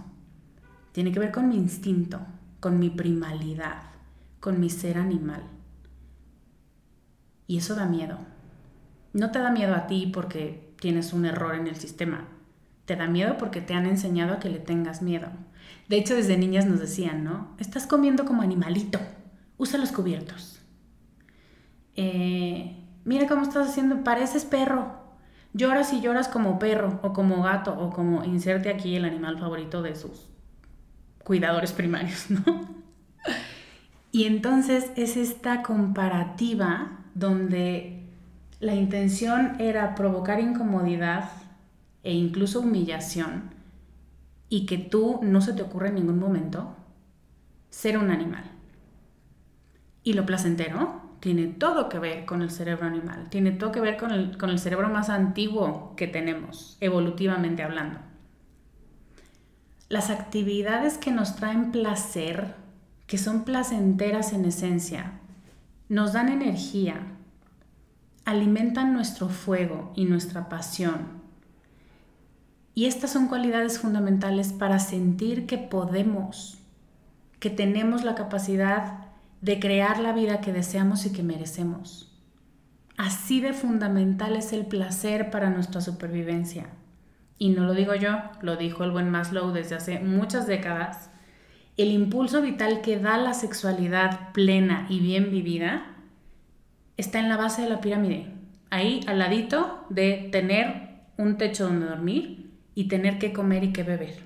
Tiene 0.92 1.12
que 1.12 1.20
ver 1.20 1.32
con 1.32 1.48
mi 1.48 1.56
instinto, 1.56 2.20
con 2.60 2.78
mi 2.78 2.88
primalidad, 2.88 3.82
con 4.40 4.58
mi 4.58 4.70
ser 4.70 4.96
animal. 4.96 5.42
Y 7.46 7.58
eso 7.58 7.74
da 7.74 7.86
miedo. 7.86 8.18
No 9.12 9.30
te 9.30 9.38
da 9.38 9.50
miedo 9.50 9.74
a 9.74 9.86
ti 9.86 10.10
porque 10.12 10.74
tienes 10.80 11.12
un 11.12 11.24
error 11.26 11.54
en 11.54 11.66
el 11.66 11.76
sistema. 11.76 12.26
Te 12.84 12.96
da 12.96 13.06
miedo 13.06 13.36
porque 13.38 13.60
te 13.60 13.74
han 13.74 13.86
enseñado 13.86 14.34
a 14.34 14.38
que 14.38 14.48
le 14.48 14.58
tengas 14.58 15.02
miedo. 15.02 15.28
De 15.88 15.96
hecho, 15.96 16.14
desde 16.14 16.38
niñas 16.38 16.66
nos 16.66 16.80
decían, 16.80 17.22
¿no? 17.22 17.54
Estás 17.58 17.86
comiendo 17.86 18.24
como 18.24 18.42
animalito 18.42 18.98
usa 19.58 19.78
los 19.78 19.92
cubiertos. 19.92 20.60
Eh, 21.96 22.76
mira 23.04 23.26
cómo 23.26 23.42
estás 23.42 23.68
haciendo, 23.68 24.04
pareces 24.04 24.44
perro. 24.44 24.96
Lloras 25.52 25.92
y 25.92 26.00
lloras 26.00 26.28
como 26.28 26.58
perro 26.58 27.00
o 27.02 27.12
como 27.12 27.42
gato 27.42 27.76
o 27.78 27.90
como 27.90 28.24
inserte 28.24 28.70
aquí 28.70 28.96
el 28.96 29.04
animal 29.04 29.38
favorito 29.38 29.82
de 29.82 29.96
sus 29.96 30.28
cuidadores 31.24 31.72
primarios, 31.72 32.30
¿no? 32.30 32.78
Y 34.10 34.24
entonces 34.24 34.90
es 34.96 35.18
esta 35.18 35.62
comparativa 35.62 37.00
donde 37.14 38.06
la 38.58 38.74
intención 38.74 39.60
era 39.60 39.94
provocar 39.94 40.40
incomodidad 40.40 41.30
e 42.02 42.14
incluso 42.14 42.60
humillación 42.60 43.50
y 44.48 44.64
que 44.64 44.78
tú 44.78 45.20
no 45.22 45.42
se 45.42 45.52
te 45.52 45.62
ocurre 45.62 45.88
en 45.88 45.96
ningún 45.96 46.18
momento 46.18 46.74
ser 47.68 47.98
un 47.98 48.10
animal. 48.10 48.44
Y 50.02 50.14
lo 50.14 50.24
placentero 50.24 51.08
tiene 51.20 51.46
todo 51.46 51.88
que 51.88 51.98
ver 51.98 52.24
con 52.24 52.42
el 52.42 52.50
cerebro 52.50 52.86
animal, 52.86 53.28
tiene 53.30 53.50
todo 53.50 53.72
que 53.72 53.80
ver 53.80 53.96
con 53.96 54.12
el, 54.12 54.58
cerebro 54.58 54.88
más 54.88 55.08
antiguo 55.10 55.94
que 55.96 56.06
tenemos, 56.06 56.76
evolutivamente 56.80 57.62
hablando. 57.62 57.98
Las 59.88 60.10
actividades 60.10 60.98
que 60.98 61.10
nos 61.10 61.36
traen 61.36 61.72
placer, 61.72 62.54
que 63.06 63.18
son 63.18 63.44
placenteras 63.44 64.32
en 64.32 64.44
esencia, 64.44 65.12
nos 65.88 66.12
dan 66.12 66.28
energía, 66.28 67.00
alimentan 68.24 68.92
nuestro 68.92 69.28
fuego 69.28 69.92
y 69.96 70.04
nuestra 70.04 70.48
pasión. 70.48 71.18
Y 72.74 72.84
estas 72.84 73.10
son 73.10 73.26
cualidades 73.26 73.78
fundamentales 73.80 74.52
para 74.52 74.78
sentir 74.78 75.46
que 75.46 75.58
podemos, 75.58 76.58
que 77.40 77.50
tenemos 77.50 78.04
la 78.04 78.14
capacidad 78.14 79.07
de 79.40 79.60
crear 79.60 80.00
la 80.00 80.12
vida 80.12 80.40
que 80.40 80.52
deseamos 80.52 81.06
y 81.06 81.12
que 81.12 81.22
merecemos. 81.22 82.12
Así 82.96 83.40
de 83.40 83.52
fundamental 83.52 84.34
es 84.34 84.52
el 84.52 84.66
placer 84.66 85.30
para 85.30 85.50
nuestra 85.50 85.80
supervivencia. 85.80 86.66
Y 87.38 87.50
no 87.50 87.64
lo 87.64 87.74
digo 87.74 87.94
yo, 87.94 88.18
lo 88.42 88.56
dijo 88.56 88.82
el 88.82 88.90
buen 88.90 89.08
Maslow 89.10 89.52
desde 89.52 89.76
hace 89.76 90.00
muchas 90.00 90.48
décadas. 90.48 91.10
El 91.76 91.92
impulso 91.92 92.42
vital 92.42 92.80
que 92.80 92.98
da 92.98 93.16
la 93.16 93.34
sexualidad 93.34 94.32
plena 94.32 94.86
y 94.88 94.98
bien 94.98 95.30
vivida 95.30 95.94
está 96.96 97.20
en 97.20 97.28
la 97.28 97.36
base 97.36 97.62
de 97.62 97.68
la 97.68 97.80
pirámide. 97.80 98.26
Ahí 98.70 99.00
al 99.06 99.20
ladito 99.20 99.86
de 99.88 100.28
tener 100.32 100.88
un 101.16 101.36
techo 101.36 101.68
donde 101.68 101.86
dormir 101.86 102.50
y 102.74 102.88
tener 102.88 103.18
que 103.18 103.32
comer 103.32 103.62
y 103.62 103.72
que 103.72 103.84
beber. 103.84 104.22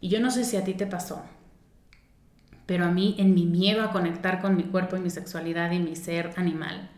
Y 0.00 0.08
yo 0.08 0.20
no 0.20 0.32
sé 0.32 0.44
si 0.44 0.56
a 0.56 0.64
ti 0.64 0.74
te 0.74 0.86
pasó, 0.86 1.24
pero 2.70 2.84
a 2.84 2.90
mí 2.92 3.16
en 3.18 3.34
mi 3.34 3.46
miedo 3.46 3.82
a 3.82 3.90
conectar 3.90 4.40
con 4.40 4.56
mi 4.56 4.62
cuerpo 4.62 4.96
y 4.96 5.00
mi 5.00 5.10
sexualidad 5.10 5.72
y 5.72 5.80
mi 5.80 5.96
ser 5.96 6.30
animal, 6.36 6.88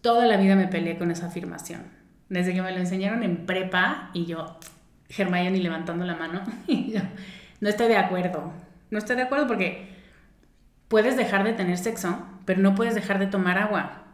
toda 0.00 0.26
la 0.26 0.36
vida 0.36 0.56
me 0.56 0.66
peleé 0.66 0.98
con 0.98 1.12
esa 1.12 1.26
afirmación. 1.26 1.82
Desde 2.28 2.52
que 2.52 2.60
me 2.60 2.72
lo 2.72 2.78
enseñaron 2.78 3.22
en 3.22 3.46
prepa 3.46 4.10
y 4.14 4.26
yo, 4.26 4.58
Hermione 5.16 5.58
levantando 5.58 6.04
la 6.04 6.16
mano, 6.16 6.42
y 6.66 6.90
yo, 6.90 7.02
no 7.60 7.68
estoy 7.68 7.86
de 7.86 7.98
acuerdo. 7.98 8.52
No 8.90 8.98
estoy 8.98 9.14
de 9.14 9.22
acuerdo 9.22 9.46
porque 9.46 9.94
puedes 10.88 11.16
dejar 11.16 11.44
de 11.44 11.52
tener 11.52 11.78
sexo, 11.78 12.26
pero 12.44 12.60
no 12.60 12.74
puedes 12.74 12.96
dejar 12.96 13.20
de 13.20 13.28
tomar 13.28 13.58
agua. 13.58 14.06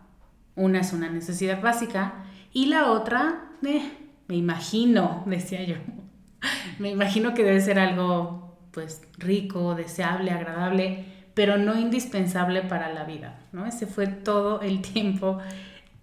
Una 0.57 0.81
es 0.81 0.93
una 0.93 1.09
necesidad 1.09 1.63
básica 1.63 2.17
y 2.53 2.67
la 2.67 2.91
otra, 2.91 3.47
eh, 3.65 3.91
me 4.29 4.37
imagino, 4.37 5.23
decía 5.25 5.65
yo, 5.65 5.77
me 6.79 6.91
imagino 6.91 7.33
que 7.33 7.45
debe 7.45 7.63
ser 7.63 7.79
algo 7.79 8.52
pues 8.73 9.03
rico, 9.19 9.75
deseable, 9.75 10.31
agradable, 10.31 11.05
pero 11.35 11.57
no 11.57 11.79
indispensable 11.79 12.63
para 12.63 12.93
la 12.93 13.05
vida, 13.05 13.39
¿no? 13.53 13.67
Ese 13.67 13.87
fue 13.87 14.07
todo 14.07 14.61
el 14.61 14.83
tiempo 14.93 15.39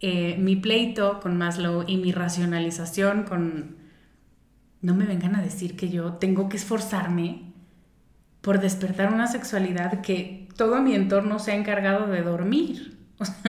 eh, 0.01 0.37
mi 0.37 0.55
pleito 0.55 1.19
con 1.19 1.37
Maslow 1.37 1.83
y 1.85 1.97
mi 1.97 2.11
racionalización 2.11 3.23
con... 3.23 3.77
No 4.81 4.95
me 4.95 5.05
vengan 5.05 5.35
a 5.35 5.41
decir 5.41 5.75
que 5.75 5.89
yo 5.89 6.13
tengo 6.13 6.47
que 6.47 6.55
esforzarme 6.55 7.51
por 8.39 8.61
despertar 8.61 9.13
una 9.13 9.27
sexualidad 9.27 9.99
que 9.99 10.47
todo 10.55 10.81
mi 10.81 10.95
entorno 10.95 11.37
se 11.39 11.51
ha 11.51 11.55
encargado 11.55 12.07
de 12.07 12.21
dormir. 12.21 12.97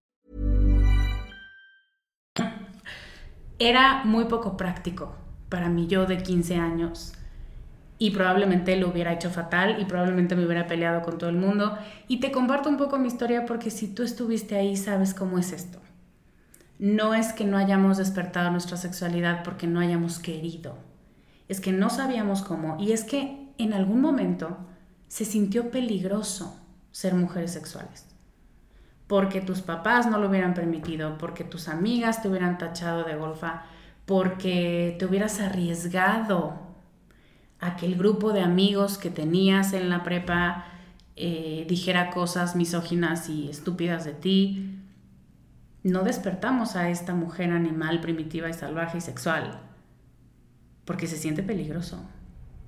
Era 3.63 4.01
muy 4.05 4.25
poco 4.25 4.57
práctico 4.57 5.13
para 5.47 5.69
mí 5.69 5.85
yo 5.85 6.07
de 6.07 6.23
15 6.23 6.55
años 6.55 7.13
y 7.99 8.09
probablemente 8.09 8.75
lo 8.75 8.89
hubiera 8.89 9.13
hecho 9.13 9.29
fatal 9.29 9.79
y 9.79 9.85
probablemente 9.85 10.35
me 10.35 10.47
hubiera 10.47 10.65
peleado 10.65 11.03
con 11.03 11.19
todo 11.19 11.29
el 11.29 11.35
mundo. 11.35 11.77
Y 12.07 12.19
te 12.19 12.31
comparto 12.31 12.69
un 12.69 12.77
poco 12.77 12.97
mi 12.97 13.07
historia 13.07 13.45
porque 13.45 13.69
si 13.69 13.87
tú 13.87 14.01
estuviste 14.01 14.55
ahí 14.55 14.75
sabes 14.75 15.13
cómo 15.13 15.37
es 15.37 15.51
esto. 15.51 15.77
No 16.79 17.13
es 17.13 17.33
que 17.33 17.45
no 17.45 17.55
hayamos 17.55 17.97
despertado 17.99 18.49
nuestra 18.49 18.77
sexualidad 18.77 19.43
porque 19.43 19.67
no 19.67 19.79
hayamos 19.79 20.17
querido. 20.17 20.79
Es 21.47 21.61
que 21.61 21.71
no 21.71 21.91
sabíamos 21.91 22.41
cómo 22.41 22.77
y 22.79 22.93
es 22.93 23.03
que 23.03 23.53
en 23.59 23.73
algún 23.73 24.01
momento 24.01 24.57
se 25.07 25.23
sintió 25.23 25.69
peligroso 25.69 26.59
ser 26.91 27.13
mujeres 27.13 27.53
sexuales. 27.53 28.10
Porque 29.11 29.41
tus 29.41 29.59
papás 29.59 30.07
no 30.07 30.19
lo 30.19 30.29
hubieran 30.29 30.53
permitido, 30.53 31.17
porque 31.17 31.43
tus 31.43 31.67
amigas 31.67 32.21
te 32.21 32.29
hubieran 32.29 32.57
tachado 32.57 33.03
de 33.03 33.17
golfa, 33.17 33.63
porque 34.05 34.95
te 34.97 35.05
hubieras 35.05 35.41
arriesgado 35.41 36.53
a 37.59 37.75
que 37.75 37.87
el 37.87 37.97
grupo 37.97 38.31
de 38.31 38.39
amigos 38.39 38.97
que 38.97 39.09
tenías 39.09 39.73
en 39.73 39.89
la 39.89 40.03
prepa 40.03 40.63
eh, 41.17 41.65
dijera 41.67 42.09
cosas 42.11 42.55
misóginas 42.55 43.27
y 43.27 43.49
estúpidas 43.49 44.05
de 44.05 44.13
ti. 44.13 44.79
No 45.83 46.03
despertamos 46.03 46.77
a 46.77 46.89
esta 46.89 47.13
mujer 47.13 47.51
animal 47.51 47.99
primitiva 47.99 48.47
y 48.47 48.53
salvaje 48.53 48.99
y 48.99 49.01
sexual 49.01 49.59
porque 50.85 51.07
se 51.07 51.17
siente 51.17 51.43
peligroso 51.43 52.01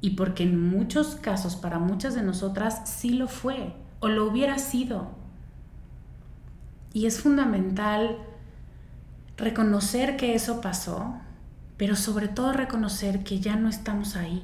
y 0.01 0.12
porque 0.12 0.43
en 0.43 0.60
muchos 0.60 1.15
casos 1.15 1.56
para 1.56 1.79
muchas 1.79 2.15
de 2.15 2.21
nosotras 2.21 2.82
sí 2.84 3.12
lo 3.12 3.29
fue 3.29 3.73
o 4.01 4.10
lo 4.10 4.27
hubiera 4.27 4.60
sido. 4.60 5.22
Y 6.93 7.08
es 7.08 7.19
fundamental 7.19 8.17
reconocer 9.36 10.15
que 10.15 10.36
eso 10.36 10.62
pasó, 10.62 11.15
pero 11.77 11.95
sobre 11.95 12.27
todo 12.27 12.53
reconocer 12.53 13.23
que 13.23 13.39
ya 13.39 13.56
no 13.56 13.67
estamos 13.67 14.15
ahí, 14.15 14.43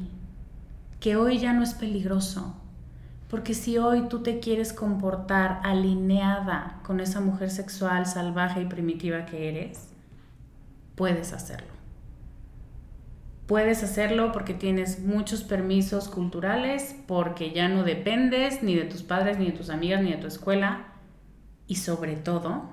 que 0.99 1.15
hoy 1.15 1.37
ya 1.37 1.53
no 1.53 1.63
es 1.63 1.75
peligroso. 1.75 2.55
Porque 3.29 3.53
si 3.53 3.77
hoy 3.77 4.07
tú 4.09 4.23
te 4.23 4.39
quieres 4.39 4.73
comportar 4.73 5.61
alineada 5.63 6.79
con 6.83 6.99
esa 6.99 7.21
mujer 7.21 7.51
sexual, 7.51 8.07
salvaje 8.07 8.63
y 8.63 8.65
primitiva 8.65 9.27
que 9.27 9.49
eres, 9.49 9.89
puedes 10.95 11.31
hacerlo. 11.31 11.79
Puedes 13.45 13.83
hacerlo 13.83 14.31
porque 14.31 14.55
tienes 14.55 14.99
muchos 14.99 15.43
permisos 15.43 16.07
culturales, 16.07 16.95
porque 17.07 17.51
ya 17.51 17.67
no 17.67 17.83
dependes 17.83 18.63
ni 18.63 18.75
de 18.75 18.85
tus 18.85 19.03
padres, 19.03 19.37
ni 19.37 19.45
de 19.45 19.57
tus 19.57 19.69
amigas, 19.69 20.01
ni 20.01 20.11
de 20.11 20.17
tu 20.17 20.27
escuela, 20.27 20.88
y 21.69 21.75
sobre 21.75 22.17
todo 22.17 22.63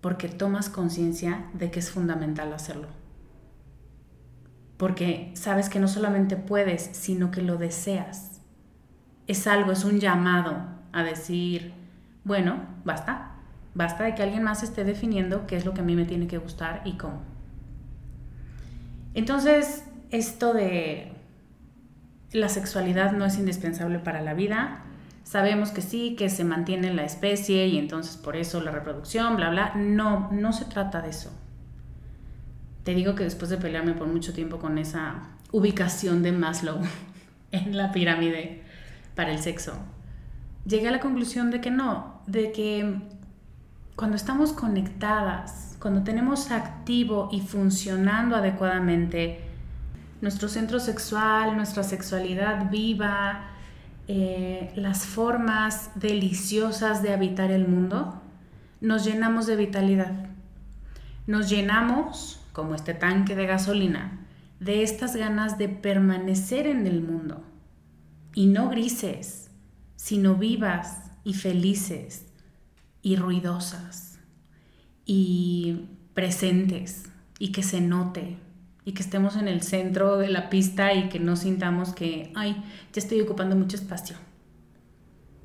porque 0.00 0.28
tomas 0.28 0.68
conciencia 0.68 1.48
de 1.54 1.70
que 1.70 1.78
es 1.78 1.92
fundamental 1.92 2.52
hacerlo 2.52 2.88
porque 4.76 5.30
sabes 5.34 5.68
que 5.68 5.80
no 5.80 5.88
solamente 5.88 6.36
puedes, 6.36 6.82
sino 6.92 7.30
que 7.30 7.42
lo 7.42 7.56
deseas. 7.56 8.40
Es 9.26 9.46
algo, 9.46 9.72
es 9.72 9.84
un 9.84 10.00
llamado 10.00 10.56
a 10.92 11.02
decir, 11.02 11.72
bueno, 12.24 12.60
basta, 12.84 13.36
basta 13.74 14.04
de 14.04 14.14
que 14.14 14.22
alguien 14.22 14.42
más 14.42 14.62
esté 14.62 14.84
definiendo 14.84 15.46
qué 15.46 15.56
es 15.56 15.64
lo 15.64 15.74
que 15.74 15.80
a 15.80 15.84
mí 15.84 15.96
me 15.96 16.04
tiene 16.04 16.26
que 16.26 16.38
gustar 16.38 16.82
y 16.84 16.98
cómo. 16.98 17.22
Entonces, 19.14 19.84
esto 20.10 20.52
de 20.52 21.12
la 22.32 22.48
sexualidad 22.48 23.12
no 23.12 23.24
es 23.24 23.38
indispensable 23.38 24.00
para 24.00 24.20
la 24.20 24.34
vida. 24.34 24.83
Sabemos 25.24 25.70
que 25.70 25.80
sí, 25.80 26.14
que 26.16 26.28
se 26.28 26.44
mantiene 26.44 26.92
la 26.92 27.04
especie 27.04 27.66
y 27.66 27.78
entonces 27.78 28.16
por 28.16 28.36
eso 28.36 28.60
la 28.60 28.70
reproducción, 28.70 29.36
bla, 29.36 29.50
bla. 29.50 29.74
No, 29.74 30.30
no 30.30 30.52
se 30.52 30.66
trata 30.66 31.00
de 31.00 31.10
eso. 31.10 31.32
Te 32.84 32.94
digo 32.94 33.14
que 33.14 33.24
después 33.24 33.50
de 33.50 33.56
pelearme 33.56 33.94
por 33.94 34.06
mucho 34.06 34.34
tiempo 34.34 34.58
con 34.58 34.76
esa 34.76 35.22
ubicación 35.50 36.22
de 36.22 36.32
Maslow 36.32 36.80
en 37.52 37.76
la 37.76 37.90
pirámide 37.90 38.62
para 39.14 39.32
el 39.32 39.38
sexo, 39.38 39.72
llegué 40.66 40.88
a 40.88 40.92
la 40.92 41.00
conclusión 41.00 41.50
de 41.50 41.62
que 41.62 41.70
no, 41.70 42.20
de 42.26 42.52
que 42.52 43.00
cuando 43.96 44.16
estamos 44.16 44.52
conectadas, 44.52 45.78
cuando 45.80 46.02
tenemos 46.02 46.50
activo 46.50 47.30
y 47.32 47.40
funcionando 47.40 48.36
adecuadamente 48.36 49.40
nuestro 50.20 50.48
centro 50.48 50.80
sexual, 50.80 51.56
nuestra 51.56 51.82
sexualidad 51.82 52.70
viva, 52.70 53.53
eh, 54.06 54.72
las 54.76 55.06
formas 55.06 55.90
deliciosas 55.94 57.02
de 57.02 57.12
habitar 57.12 57.50
el 57.50 57.66
mundo, 57.66 58.20
nos 58.80 59.04
llenamos 59.04 59.46
de 59.46 59.56
vitalidad. 59.56 60.26
Nos 61.26 61.48
llenamos 61.48 62.40
como 62.52 62.74
este 62.74 62.92
tanque 62.92 63.34
de 63.34 63.46
gasolina, 63.46 64.26
de 64.60 64.82
estas 64.82 65.16
ganas 65.16 65.56
de 65.58 65.68
permanecer 65.68 66.66
en 66.66 66.86
el 66.86 67.02
mundo. 67.02 67.44
Y 68.34 68.46
no 68.46 68.68
grises, 68.68 69.50
sino 69.96 70.34
vivas 70.34 71.10
y 71.24 71.34
felices 71.34 72.26
y 73.00 73.16
ruidosas 73.16 74.18
y 75.06 75.88
presentes 76.14 77.04
y 77.38 77.52
que 77.52 77.62
se 77.62 77.80
note 77.80 78.38
y 78.84 78.92
que 78.92 79.02
estemos 79.02 79.36
en 79.36 79.48
el 79.48 79.62
centro 79.62 80.18
de 80.18 80.28
la 80.28 80.50
pista 80.50 80.92
y 80.92 81.08
que 81.08 81.18
no 81.18 81.36
sintamos 81.36 81.94
que, 81.94 82.32
ay, 82.34 82.62
ya 82.92 83.00
estoy 83.00 83.20
ocupando 83.20 83.56
mucho 83.56 83.76
espacio. 83.76 84.16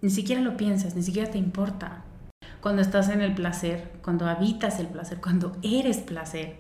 Ni 0.02 0.10
siquiera 0.10 0.42
lo 0.42 0.58
piensas, 0.58 0.96
ni 0.96 1.04
siquiera 1.04 1.32
te 1.32 1.38
importa. 1.38 2.04
Cuando 2.62 2.82
estás 2.82 3.10
en 3.10 3.22
el 3.22 3.34
placer, 3.34 3.92
cuando 4.04 4.28
habitas 4.28 4.80
el 4.80 4.88
placer, 4.88 5.20
cuando 5.22 5.58
eres 5.62 5.98
placer, 5.98 6.58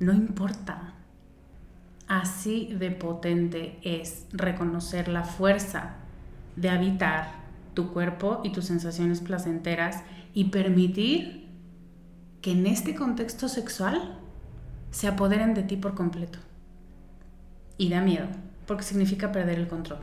no 0.00 0.12
importa. 0.12 0.94
Así 2.08 2.74
de 2.78 2.90
potente 2.90 3.78
es 3.82 4.26
reconocer 4.32 5.08
la 5.08 5.24
fuerza 5.24 5.96
de 6.56 6.68
habitar 6.68 7.42
tu 7.72 7.92
cuerpo 7.92 8.42
y 8.44 8.52
tus 8.52 8.66
sensaciones 8.66 9.20
placenteras 9.20 10.02
y 10.34 10.44
permitir 10.44 11.48
que 12.42 12.52
en 12.52 12.66
este 12.66 12.94
contexto 12.94 13.48
sexual 13.48 14.18
se 14.92 15.08
apoderen 15.08 15.54
de 15.54 15.64
ti 15.64 15.76
por 15.76 15.96
completo. 15.96 16.38
Y 17.76 17.88
da 17.88 18.00
miedo, 18.00 18.28
porque 18.66 18.84
significa 18.84 19.32
perder 19.32 19.58
el 19.58 19.66
control. 19.66 19.98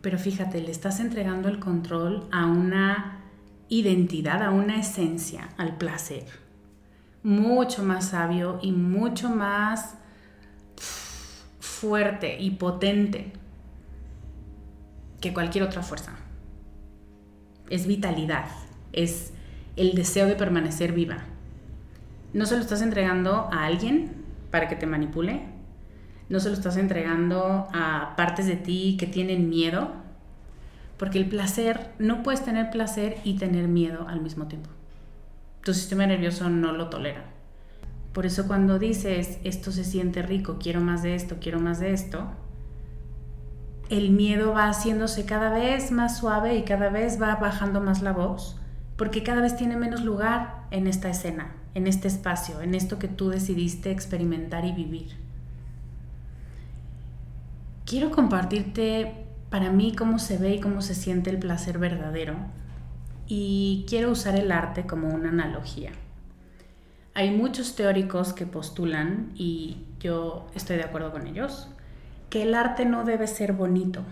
Pero 0.00 0.18
fíjate, 0.18 0.62
le 0.62 0.70
estás 0.70 1.00
entregando 1.00 1.50
el 1.50 1.58
control 1.58 2.26
a 2.32 2.46
una 2.46 3.20
identidad, 3.68 4.42
a 4.42 4.50
una 4.50 4.80
esencia, 4.80 5.50
al 5.58 5.76
placer 5.76 6.24
mucho 7.22 7.82
más 7.82 8.10
sabio 8.10 8.58
y 8.62 8.72
mucho 8.72 9.28
más 9.28 9.94
fuerte 11.60 12.40
y 12.40 12.52
potente 12.52 13.32
que 15.20 15.32
cualquier 15.34 15.64
otra 15.64 15.82
fuerza. 15.82 16.16
Es 17.70 17.86
vitalidad, 17.86 18.46
es 18.92 19.32
el 19.76 19.94
deseo 19.94 20.26
de 20.26 20.36
permanecer 20.36 20.92
viva. 20.92 21.24
No 22.32 22.46
se 22.46 22.56
lo 22.56 22.60
estás 22.60 22.82
entregando 22.82 23.48
a 23.52 23.64
alguien 23.64 24.12
para 24.50 24.68
que 24.68 24.76
te 24.76 24.86
manipule, 24.86 25.42
no 26.28 26.40
se 26.40 26.48
lo 26.48 26.54
estás 26.54 26.76
entregando 26.76 27.68
a 27.72 28.14
partes 28.16 28.46
de 28.46 28.56
ti 28.56 28.96
que 28.98 29.06
tienen 29.06 29.48
miedo, 29.48 29.92
porque 30.98 31.18
el 31.18 31.28
placer, 31.28 31.92
no 31.98 32.22
puedes 32.22 32.44
tener 32.44 32.70
placer 32.70 33.16
y 33.24 33.34
tener 33.38 33.68
miedo 33.68 34.06
al 34.08 34.20
mismo 34.20 34.46
tiempo. 34.46 34.68
Tu 35.62 35.72
sistema 35.72 36.06
nervioso 36.06 36.50
no 36.50 36.72
lo 36.72 36.88
tolera. 36.88 37.24
Por 38.12 38.26
eso 38.26 38.46
cuando 38.46 38.78
dices, 38.78 39.38
esto 39.44 39.70
se 39.70 39.84
siente 39.84 40.22
rico, 40.22 40.58
quiero 40.60 40.80
más 40.80 41.02
de 41.02 41.14
esto, 41.14 41.36
quiero 41.40 41.60
más 41.60 41.78
de 41.78 41.92
esto, 41.92 42.28
el 43.90 44.10
miedo 44.10 44.52
va 44.52 44.68
haciéndose 44.68 45.24
cada 45.24 45.50
vez 45.50 45.92
más 45.92 46.18
suave 46.18 46.56
y 46.56 46.64
cada 46.64 46.90
vez 46.90 47.20
va 47.20 47.36
bajando 47.36 47.80
más 47.80 48.02
la 48.02 48.12
voz, 48.12 48.60
porque 48.96 49.22
cada 49.22 49.40
vez 49.40 49.56
tiene 49.56 49.76
menos 49.76 50.02
lugar 50.04 50.66
en 50.70 50.86
esta 50.86 51.08
escena, 51.08 51.54
en 51.74 51.86
este 51.86 52.08
espacio, 52.08 52.60
en 52.60 52.74
esto 52.74 52.98
que 52.98 53.08
tú 53.08 53.30
decidiste 53.30 53.90
experimentar 53.90 54.64
y 54.64 54.72
vivir. 54.72 55.16
Quiero 57.84 58.10
compartirte 58.10 59.26
para 59.50 59.70
mí 59.70 59.94
cómo 59.94 60.18
se 60.18 60.38
ve 60.38 60.56
y 60.56 60.60
cómo 60.60 60.82
se 60.82 60.94
siente 60.94 61.30
el 61.30 61.38
placer 61.38 61.78
verdadero 61.78 62.36
y 63.28 63.84
quiero 63.88 64.10
usar 64.10 64.36
el 64.36 64.50
arte 64.50 64.86
como 64.86 65.08
una 65.08 65.28
analogía. 65.28 65.92
Hay 67.14 67.30
muchos 67.30 67.74
teóricos 67.74 68.32
que 68.32 68.46
postulan, 68.46 69.32
y 69.34 69.78
yo 70.00 70.46
estoy 70.54 70.76
de 70.76 70.84
acuerdo 70.84 71.12
con 71.12 71.26
ellos, 71.26 71.68
que 72.30 72.42
el 72.42 72.54
arte 72.54 72.84
no 72.84 73.04
debe 73.04 73.26
ser 73.26 73.52
bonito. 73.52 74.02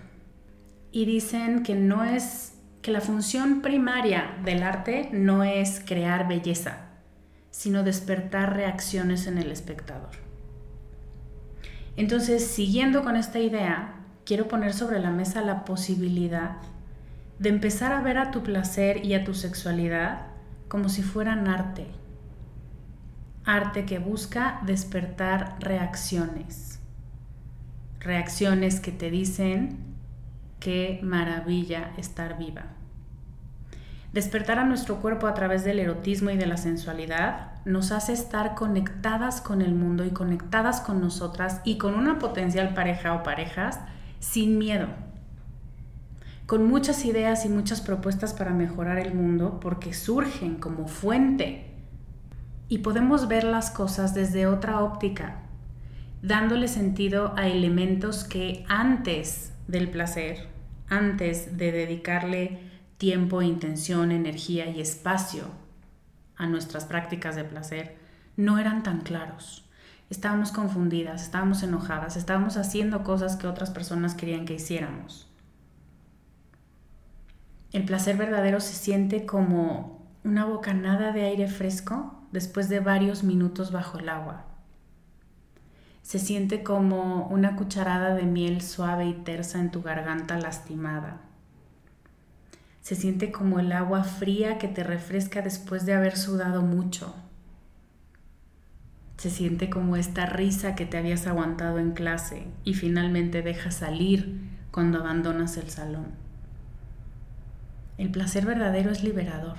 Y 0.92 1.05
dicen 1.05 1.62
que 1.62 1.75
no 1.75 2.05
es 2.05 2.59
que 2.83 2.90
la 2.90 3.01
función 3.01 3.62
primaria 3.62 4.37
del 4.45 4.62
arte 4.62 5.09
no 5.12 5.45
es 5.45 5.83
crear 5.85 6.29
belleza, 6.29 6.86
sino 7.57 7.83
despertar 7.83 8.55
reacciones 8.55 9.27
en 9.27 9.38
el 9.38 9.51
espectador. 9.51 10.11
Entonces, 11.97 12.47
siguiendo 12.47 13.03
con 13.03 13.16
esta 13.16 13.38
idea, 13.38 13.95
quiero 14.27 14.47
poner 14.47 14.75
sobre 14.75 15.01
la 15.01 15.11
mesa 15.11 15.40
la 15.40 15.64
posibilidad 15.64 16.59
de 17.38 17.49
empezar 17.49 17.92
a 17.92 18.03
ver 18.03 18.19
a 18.19 18.31
tu 18.31 18.42
placer 18.42 19.07
y 19.07 19.14
a 19.14 19.25
tu 19.25 19.33
sexualidad 19.33 20.27
como 20.69 20.90
si 20.90 21.03
fueran 21.03 21.49
arte. 21.49 21.87
Arte 23.47 23.87
que 23.87 24.01
busca 24.01 24.61
despertar 24.66 25.57
reacciones. 25.59 26.79
Reacciones 28.01 28.81
que 28.81 28.92
te 28.92 29.11
dicen 29.11 29.79
qué 30.61 31.01
maravilla 31.03 31.95
estar 31.97 32.37
viva. 32.37 32.76
Despertar 34.16 34.59
a 34.59 34.64
nuestro 34.64 34.96
cuerpo 35.02 35.26
a 35.26 35.35
través 35.35 35.62
del 35.62 35.79
erotismo 35.79 36.31
y 36.31 36.38
de 36.38 36.46
la 36.46 36.57
sensualidad 36.57 37.50
nos 37.66 37.92
hace 37.92 38.14
estar 38.14 38.55
conectadas 38.55 39.42
con 39.42 39.61
el 39.61 39.74
mundo 39.74 40.07
y 40.07 40.11
conectadas 40.11 40.81
con 40.81 41.02
nosotras 41.02 41.61
y 41.64 41.76
con 41.76 41.92
una 41.92 42.18
potencial 42.18 42.72
pareja 42.72 43.12
o 43.12 43.22
parejas 43.22 43.79
sin 44.18 44.57
miedo. 44.57 44.87
Con 46.46 46.66
muchas 46.66 47.05
ideas 47.05 47.44
y 47.44 47.50
muchas 47.50 47.83
propuestas 47.83 48.33
para 48.33 48.55
mejorar 48.55 48.98
el 48.98 49.12
mundo 49.12 49.61
porque 49.61 49.92
surgen 49.92 50.57
como 50.57 50.88
fuente. 50.88 51.74
Y 52.70 52.79
podemos 52.79 53.29
ver 53.29 53.44
las 53.44 53.70
cosas 53.70 54.14
desde 54.14 54.46
otra 54.46 54.81
óptica, 54.81 55.42
dándole 56.22 56.68
sentido 56.68 57.35
a 57.37 57.48
elementos 57.48 58.24
que 58.24 58.64
antes 58.66 59.52
del 59.68 59.90
placer, 59.90 60.48
antes 60.88 61.59
de 61.59 61.70
dedicarle 61.70 62.65
tiempo, 62.99 63.43
intención, 63.43 64.13
energía 64.13 64.67
y 64.69 64.81
espacio 64.81 65.45
a 66.37 66.47
nuestras 66.47 66.85
prácticas 66.85 67.37
de 67.37 67.45
placer, 67.45 67.97
no 68.37 68.59
eran 68.59 68.83
tan 68.83 69.01
claros. 69.01 69.65
Estábamos 70.09 70.53
confundidas, 70.53 71.23
estábamos 71.23 71.63
enojadas, 71.63 72.17
estábamos 72.17 72.57
haciendo 72.57 73.03
cosas 73.03 73.37
que 73.37 73.47
otras 73.47 73.71
personas 73.71 74.15
querían 74.15 74.45
que 74.45 74.55
hiciéramos. 74.55 75.29
El 77.73 77.85
placer 77.85 78.17
verdadero 78.17 78.61
se 78.61 78.75
siente 78.75 79.27
como 79.27 80.07
una 80.25 80.45
bocanada 80.45 81.13
de 81.13 81.23
aire 81.23 81.49
fresco 81.49 82.23
después 82.33 82.69
de 82.69 82.81
varios 82.81 83.25
minutos 83.25 83.73
bajo 83.73 83.99
el 83.99 84.09
agua. 84.09 84.45
Se 86.03 86.19
siente 86.21 86.63
como 86.63 87.27
una 87.27 87.57
cucharada 87.57 88.15
de 88.15 88.23
miel 88.23 88.63
suave 88.63 89.07
y 89.07 89.13
tersa 89.13 89.59
en 89.59 89.73
tu 89.73 89.83
garganta 89.83 90.39
lastimada. 90.39 91.26
Se 92.87 92.94
siente 92.94 93.33
como 93.33 93.59
el 93.59 93.72
agua 93.72 94.05
fría 94.05 94.59
que 94.59 94.68
te 94.68 94.85
refresca 94.85 95.42
después 95.42 95.87
de 95.87 95.94
haber 95.94 96.16
sudado 96.16 96.62
mucho. 96.62 97.16
Se 99.16 99.29
siente 99.29 99.68
como 99.68 99.96
esta 99.96 100.25
risa 100.27 100.77
que 100.77 100.87
te 100.87 100.96
habías 100.96 101.27
aguantado 101.27 101.81
en 101.81 101.94
clase 101.94 102.46
y 102.62 102.75
finalmente 102.75 103.42
dejas 103.42 103.75
salir 103.75 104.38
cuando 104.70 105.01
abandonas 105.01 105.57
el 105.57 105.68
salón. 105.68 106.12
El 107.99 108.12
placer 108.12 108.46
verdadero 108.46 108.92
es 108.92 109.03
liberador, 109.03 109.57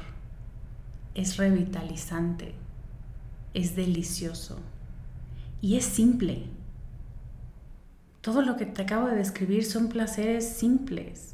es 1.13 1.35
revitalizante, 1.35 2.53
es 3.53 3.75
delicioso 3.75 4.57
y 5.59 5.75
es 5.75 5.83
simple. 5.83 6.45
Todo 8.21 8.41
lo 8.41 8.55
que 8.55 8.65
te 8.65 8.83
acabo 8.83 9.09
de 9.09 9.17
describir 9.17 9.65
son 9.65 9.89
placeres 9.89 10.47
simples. 10.47 11.33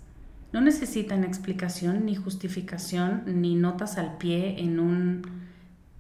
No 0.54 0.62
necesitan 0.62 1.24
explicación 1.24 2.06
ni 2.06 2.13
justificación 2.16 3.24
ni 3.26 3.56
notas 3.56 3.98
al 3.98 4.18
pie 4.18 4.62
en 4.62 4.80
un 4.80 5.24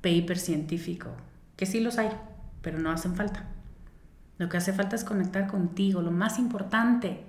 paper 0.01 0.37
científico, 0.37 1.09
que 1.57 1.65
sí 1.65 1.79
los 1.79 1.97
hay, 1.97 2.09
pero 2.61 2.77
no 2.77 2.91
hacen 2.91 3.15
falta. 3.15 3.47
Lo 4.37 4.49
que 4.49 4.57
hace 4.57 4.71
falta 4.71 4.95
es 4.95 5.03
conectar 5.03 5.47
contigo, 5.47 6.03
lo 6.03 6.11
más 6.11 6.37
importante, 6.37 7.23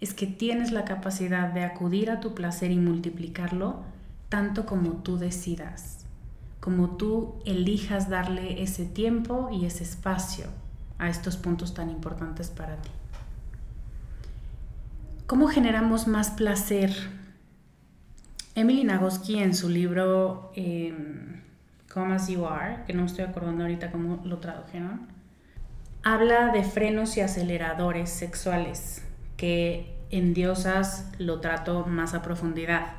es 0.00 0.14
que 0.14 0.28
tienes 0.28 0.70
la 0.70 0.84
capacidad 0.84 1.52
de 1.52 1.64
acudir 1.64 2.08
a 2.08 2.20
tu 2.20 2.34
placer 2.34 2.70
y 2.70 2.78
multiplicarlo 2.78 3.82
tanto 4.28 4.64
como 4.64 4.92
tú 5.02 5.18
decidas, 5.18 6.06
como 6.60 6.96
tú 6.96 7.34
elijas 7.46 8.08
darle 8.08 8.62
ese 8.62 8.86
tiempo 8.86 9.50
y 9.52 9.66
ese 9.66 9.82
espacio 9.82 10.46
a 10.98 11.08
estos 11.08 11.36
puntos 11.36 11.74
tan 11.74 11.90
importantes 11.90 12.48
para 12.48 12.76
ti. 12.76 12.90
¿Cómo 15.30 15.46
generamos 15.46 16.08
más 16.08 16.32
placer? 16.32 16.90
Emily 18.56 18.82
Nagoski 18.82 19.38
en 19.38 19.54
su 19.54 19.68
libro 19.68 20.50
eh, 20.56 20.92
Come 21.88 22.16
As 22.16 22.26
You 22.26 22.46
Are, 22.46 22.82
que 22.84 22.94
no 22.94 23.04
estoy 23.04 23.26
acordando 23.26 23.62
ahorita 23.62 23.92
cómo 23.92 24.20
lo 24.24 24.38
tradujeron, 24.38 25.06
habla 26.02 26.48
de 26.48 26.64
frenos 26.64 27.16
y 27.16 27.20
aceleradores 27.20 28.10
sexuales 28.10 29.06
que 29.36 29.94
en 30.10 30.34
Diosas 30.34 31.12
lo 31.18 31.40
trato 31.40 31.86
más 31.86 32.14
a 32.14 32.22
profundidad. 32.22 32.94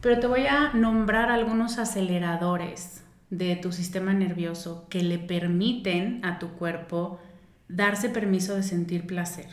Pero 0.00 0.18
te 0.18 0.26
voy 0.26 0.46
a 0.46 0.72
nombrar 0.72 1.30
algunos 1.30 1.78
aceleradores 1.78 3.04
de 3.30 3.54
tu 3.54 3.70
sistema 3.70 4.12
nervioso 4.14 4.88
que 4.90 5.04
le 5.04 5.20
permiten 5.20 6.24
a 6.24 6.40
tu 6.40 6.54
cuerpo 6.54 7.20
darse 7.68 8.08
permiso 8.08 8.56
de 8.56 8.64
sentir 8.64 9.06
placer. 9.06 9.46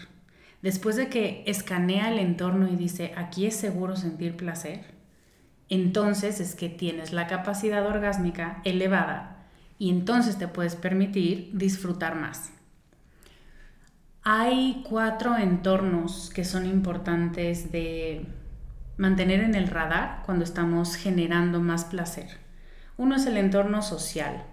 Después 0.61 0.97
de 0.97 1.07
que 1.07 1.43
escanea 1.45 2.11
el 2.11 2.19
entorno 2.19 2.67
y 2.67 2.75
dice, 2.75 3.13
aquí 3.15 3.45
es 3.45 3.55
seguro 3.55 3.95
sentir 3.95 4.35
placer, 4.35 4.81
entonces 5.69 6.39
es 6.39 6.55
que 6.55 6.67
tienes 6.67 7.13
la 7.13 7.27
capacidad 7.27 7.85
orgásmica 7.85 8.61
elevada 8.65 9.45
y 9.77 9.89
entonces 9.89 10.37
te 10.37 10.47
puedes 10.47 10.75
permitir 10.75 11.51
disfrutar 11.53 12.15
más. 12.15 12.51
Hay 14.23 14.83
cuatro 14.87 15.37
entornos 15.37 16.29
que 16.29 16.43
son 16.43 16.65
importantes 16.65 17.71
de 17.71 18.25
mantener 18.97 19.39
en 19.39 19.55
el 19.55 19.67
radar 19.67 20.23
cuando 20.25 20.43
estamos 20.43 20.95
generando 20.95 21.61
más 21.61 21.85
placer. 21.85 22.27
Uno 22.97 23.15
es 23.15 23.25
el 23.25 23.37
entorno 23.37 23.81
social. 23.81 24.43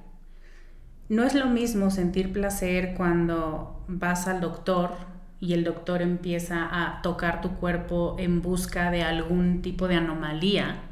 No 1.09 1.25
es 1.25 1.35
lo 1.35 1.47
mismo 1.47 1.91
sentir 1.91 2.33
placer 2.33 2.95
cuando 2.97 3.85
vas 3.89 4.29
al 4.29 4.41
doctor 4.41 5.16
y 5.41 5.53
el 5.53 5.65
doctor 5.65 6.03
empieza 6.03 6.69
a 6.71 7.03
tocar 7.03 7.41
tu 7.41 7.51
cuerpo 7.57 8.17
en 8.19 8.43
busca 8.43 8.91
de 8.91 9.03
algún 9.03 9.63
tipo 9.63 9.89
de 9.89 9.97
anomalía, 9.97 10.83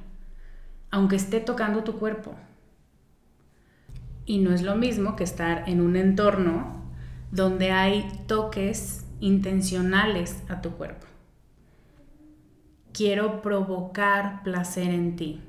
aunque 0.91 1.17
esté 1.17 1.41
tocando 1.41 1.83
tu 1.83 1.99
cuerpo. 1.99 2.35
Y 4.27 4.39
no 4.39 4.53
es 4.53 4.63
lo 4.63 4.77
mismo 4.77 5.17
que 5.17 5.25
estar 5.25 5.69
en 5.69 5.81
un 5.81 5.97
entorno 5.97 6.83
donde 7.31 7.73
hay 7.73 8.07
toques 8.27 9.07
intencionales 9.21 10.43
a 10.49 10.61
tu 10.61 10.71
cuerpo. 10.73 11.07
Quiero 12.93 13.43
provocar 13.43 14.43
placer 14.45 14.89
en 14.89 15.17
ti. 15.17 15.41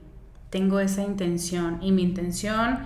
Tengo 0.50 0.80
esa 0.80 1.04
intención 1.04 1.80
y 1.82 1.92
mi 1.92 2.02
intención 2.02 2.80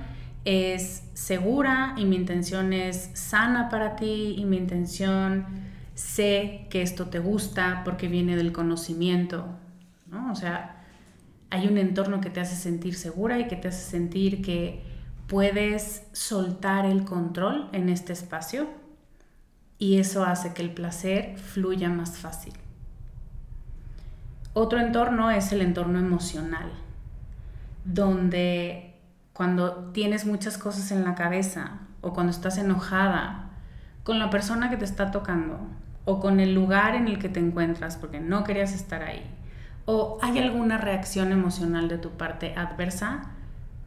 es 0.43 1.04
segura 1.13 1.93
y 1.98 2.06
mi 2.06 2.15
intención 2.15 2.74
es 2.74 3.12
sana 3.13 3.69
para 3.69 3.95
ti 3.95 4.36
y 4.38 4.45
mi 4.45 4.58
intención 4.58 5.69
sé 6.00 6.66
que 6.70 6.82
esto 6.82 7.08
te 7.08 7.20
gusta 7.20 7.82
porque 7.84 8.08
viene 8.08 8.38
del 8.38 8.54
conocimiento, 8.54 9.46
¿no? 10.08 10.32
O 10.32 10.36
sea, 10.36 10.86
hay 11.50 11.68
un 11.68 11.78
entorno 11.78 12.22
que 12.22 12.30
te 12.30 12.40
hace 12.40 12.56
sentir 12.56 12.96
segura 12.96 13.38
y 13.38 13.48
que 13.48 13.58
te 13.58 13.68
hace 13.68 13.84
sentir 13.84 14.42
que 14.42 14.82
puedes 15.28 16.04
soltar 16.14 16.86
el 16.86 17.04
control 17.04 17.68
en 17.74 17.90
este 17.90 18.14
espacio 18.14 18.68
y 19.78 19.98
eso 19.98 20.24
hace 20.24 20.54
que 20.54 20.62
el 20.62 20.74
placer 20.74 21.38
fluya 21.38 21.90
más 21.90 22.18
fácil. 22.18 22.54
Otro 24.54 24.80
entorno 24.80 25.32
es 25.32 25.52
el 25.52 25.62
entorno 25.62 26.00
emocional, 26.00 26.72
donde 27.84 28.96
cuando 29.34 29.92
tienes 29.92 30.26
muchas 30.26 30.58
cosas 30.58 30.92
en 30.92 31.04
la 31.04 31.16
cabeza 31.16 31.80
o 32.00 32.14
cuando 32.14 32.32
estás 32.32 32.58
enojada 32.58 33.50
con 34.04 34.18
la 34.18 34.30
persona 34.30 34.70
que 34.70 34.78
te 34.78 34.86
está 34.86 35.12
tocando 35.12 35.60
o 36.10 36.19
con 36.19 36.39
el 36.39 36.54
lugar 36.54 36.95
en 36.95 37.08
el 37.08 37.19
que 37.19 37.30
te 37.30 37.39
encuentras 37.39 37.98
porque 37.98 38.19
no 38.19 38.43
querías 38.43 38.74
estar 38.74 39.04
ahí 39.04 39.24
o 39.91 40.19
hay 40.22 40.38
alguna 40.38 40.78
reacción 40.78 41.32
emocional 41.32 41.88
de 41.88 41.98
tu 41.98 42.12
parte 42.12 42.54
adversa, 42.56 43.32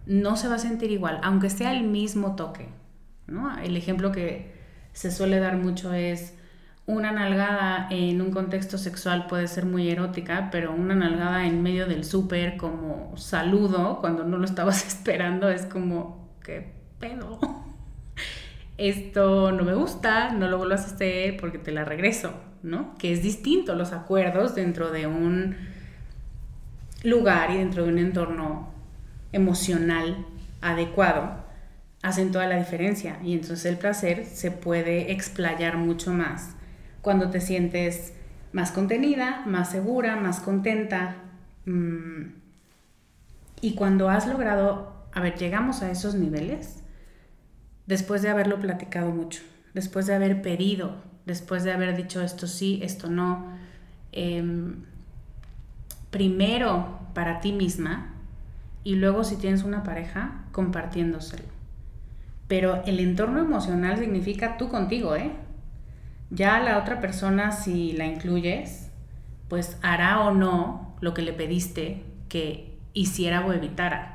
no 0.05 0.37
se 0.37 0.49
va 0.49 0.57
a 0.57 0.59
sentir 0.59 0.91
igual, 0.91 1.21
aunque 1.23 1.49
sea 1.49 1.73
el 1.73 1.85
mismo 1.85 2.35
toque. 2.35 2.69
¿no? 3.29 3.57
El 3.59 3.77
ejemplo 3.77 4.11
que 4.11 4.53
se 4.93 5.13
suele 5.13 5.39
dar 5.39 5.59
mucho 5.59 5.95
es 5.95 6.35
una 6.87 7.13
nalgada 7.13 7.87
en 7.91 8.21
un 8.21 8.33
contexto 8.33 8.79
sexual 8.79 9.29
puede 9.29 9.47
ser 9.47 9.65
muy 9.65 9.91
erótica, 9.91 10.49
pero 10.51 10.73
una 10.73 10.97
nalgada 10.97 11.47
en 11.47 11.63
medio 11.63 11.87
del 11.87 12.03
súper 12.05 12.57
como 12.57 13.17
saludo, 13.17 14.01
cuando 14.01 14.25
no 14.25 14.39
lo 14.39 14.45
estabas 14.45 14.85
esperando, 14.89 15.51
es 15.51 15.67
como, 15.67 16.35
¿qué 16.43 16.75
pedo? 16.99 17.39
Esto 18.79 19.53
no 19.53 19.65
me 19.65 19.75
gusta, 19.75 20.33
no 20.33 20.49
lo 20.49 20.59
vuelvas 20.59 20.83
a 20.85 20.95
hacer 20.95 21.37
porque 21.37 21.59
te 21.59 21.73
la 21.73 21.85
regreso, 21.85 22.33
¿no? 22.63 22.95
Que 22.99 23.13
es 23.13 23.23
distinto 23.23 23.75
los 23.75 23.93
acuerdos 23.93 24.55
dentro 24.55 24.91
de 24.91 25.07
un 25.07 25.57
lugar 27.05 27.51
y 27.51 27.59
dentro 27.59 27.85
de 27.85 27.93
un 27.93 27.99
entorno 27.99 28.71
emocional 29.33 30.25
adecuado 30.61 31.43
hacen 32.03 32.33
toda 32.33 32.47
la 32.47 32.57
diferencia 32.57 33.19
y 33.23 33.33
entonces 33.33 33.65
el 33.67 33.77
placer 33.77 34.27
se 34.27 34.51
puede 34.51 35.13
explayar 35.13 35.77
mucho 35.77 36.13
más 36.13 36.57
cuando 37.01 37.31
te 37.31 37.41
sientes 37.41 38.15
más 38.53 38.71
contenida, 38.71 39.43
más 39.47 39.71
segura, 39.71 40.17
más 40.17 40.41
contenta. 40.41 41.17
Mm, 41.65 42.35
y 43.61 43.75
cuando 43.75 44.09
has 44.09 44.27
logrado, 44.27 44.93
a 45.13 45.21
ver, 45.21 45.37
llegamos 45.37 45.83
a 45.83 45.91
esos 45.91 46.15
niveles 46.15 46.82
después 47.87 48.23
de 48.23 48.29
haberlo 48.29 48.61
platicado 48.61 49.11
mucho, 49.11 49.43
después 49.75 50.07
de 50.07 50.15
haber 50.15 50.43
pedido, 50.43 50.97
después 51.27 51.65
de 51.65 51.73
haber 51.73 51.97
dicho 51.97 52.23
esto 52.23 52.47
sí, 52.47 52.81
esto 52.83 53.09
no. 53.09 53.47
Em, 54.13 54.85
primero 56.11 56.99
para 57.15 57.41
ti 57.41 57.53
misma 57.53 58.13
y 58.85 58.97
luego 58.97 59.25
si 59.25 59.37
tienes 59.37 59.63
una 59.63 59.83
pareja, 59.83 60.45
compartiéndoselo. 60.53 61.45
Pero 62.49 62.83
el 62.85 63.01
entorno 63.01 63.41
emocional 63.41 63.99
significa 63.99 64.59
tú 64.59 64.69
contigo, 64.69 65.17
¿eh? 65.17 65.33
Ya 66.31 66.59
la 66.61 66.79
otra 66.79 67.01
persona, 67.01 67.53
si 67.53 67.93
la 67.93 68.07
incluyes, 68.07 68.91
pues 69.49 69.79
hará 69.83 70.21
o 70.21 70.35
no 70.35 70.97
lo 71.01 71.15
que 71.15 71.23
le 71.23 71.33
pediste 71.33 72.05
que 72.29 72.79
hiciera 72.95 73.47
o 73.47 73.53
evitara. 73.53 74.12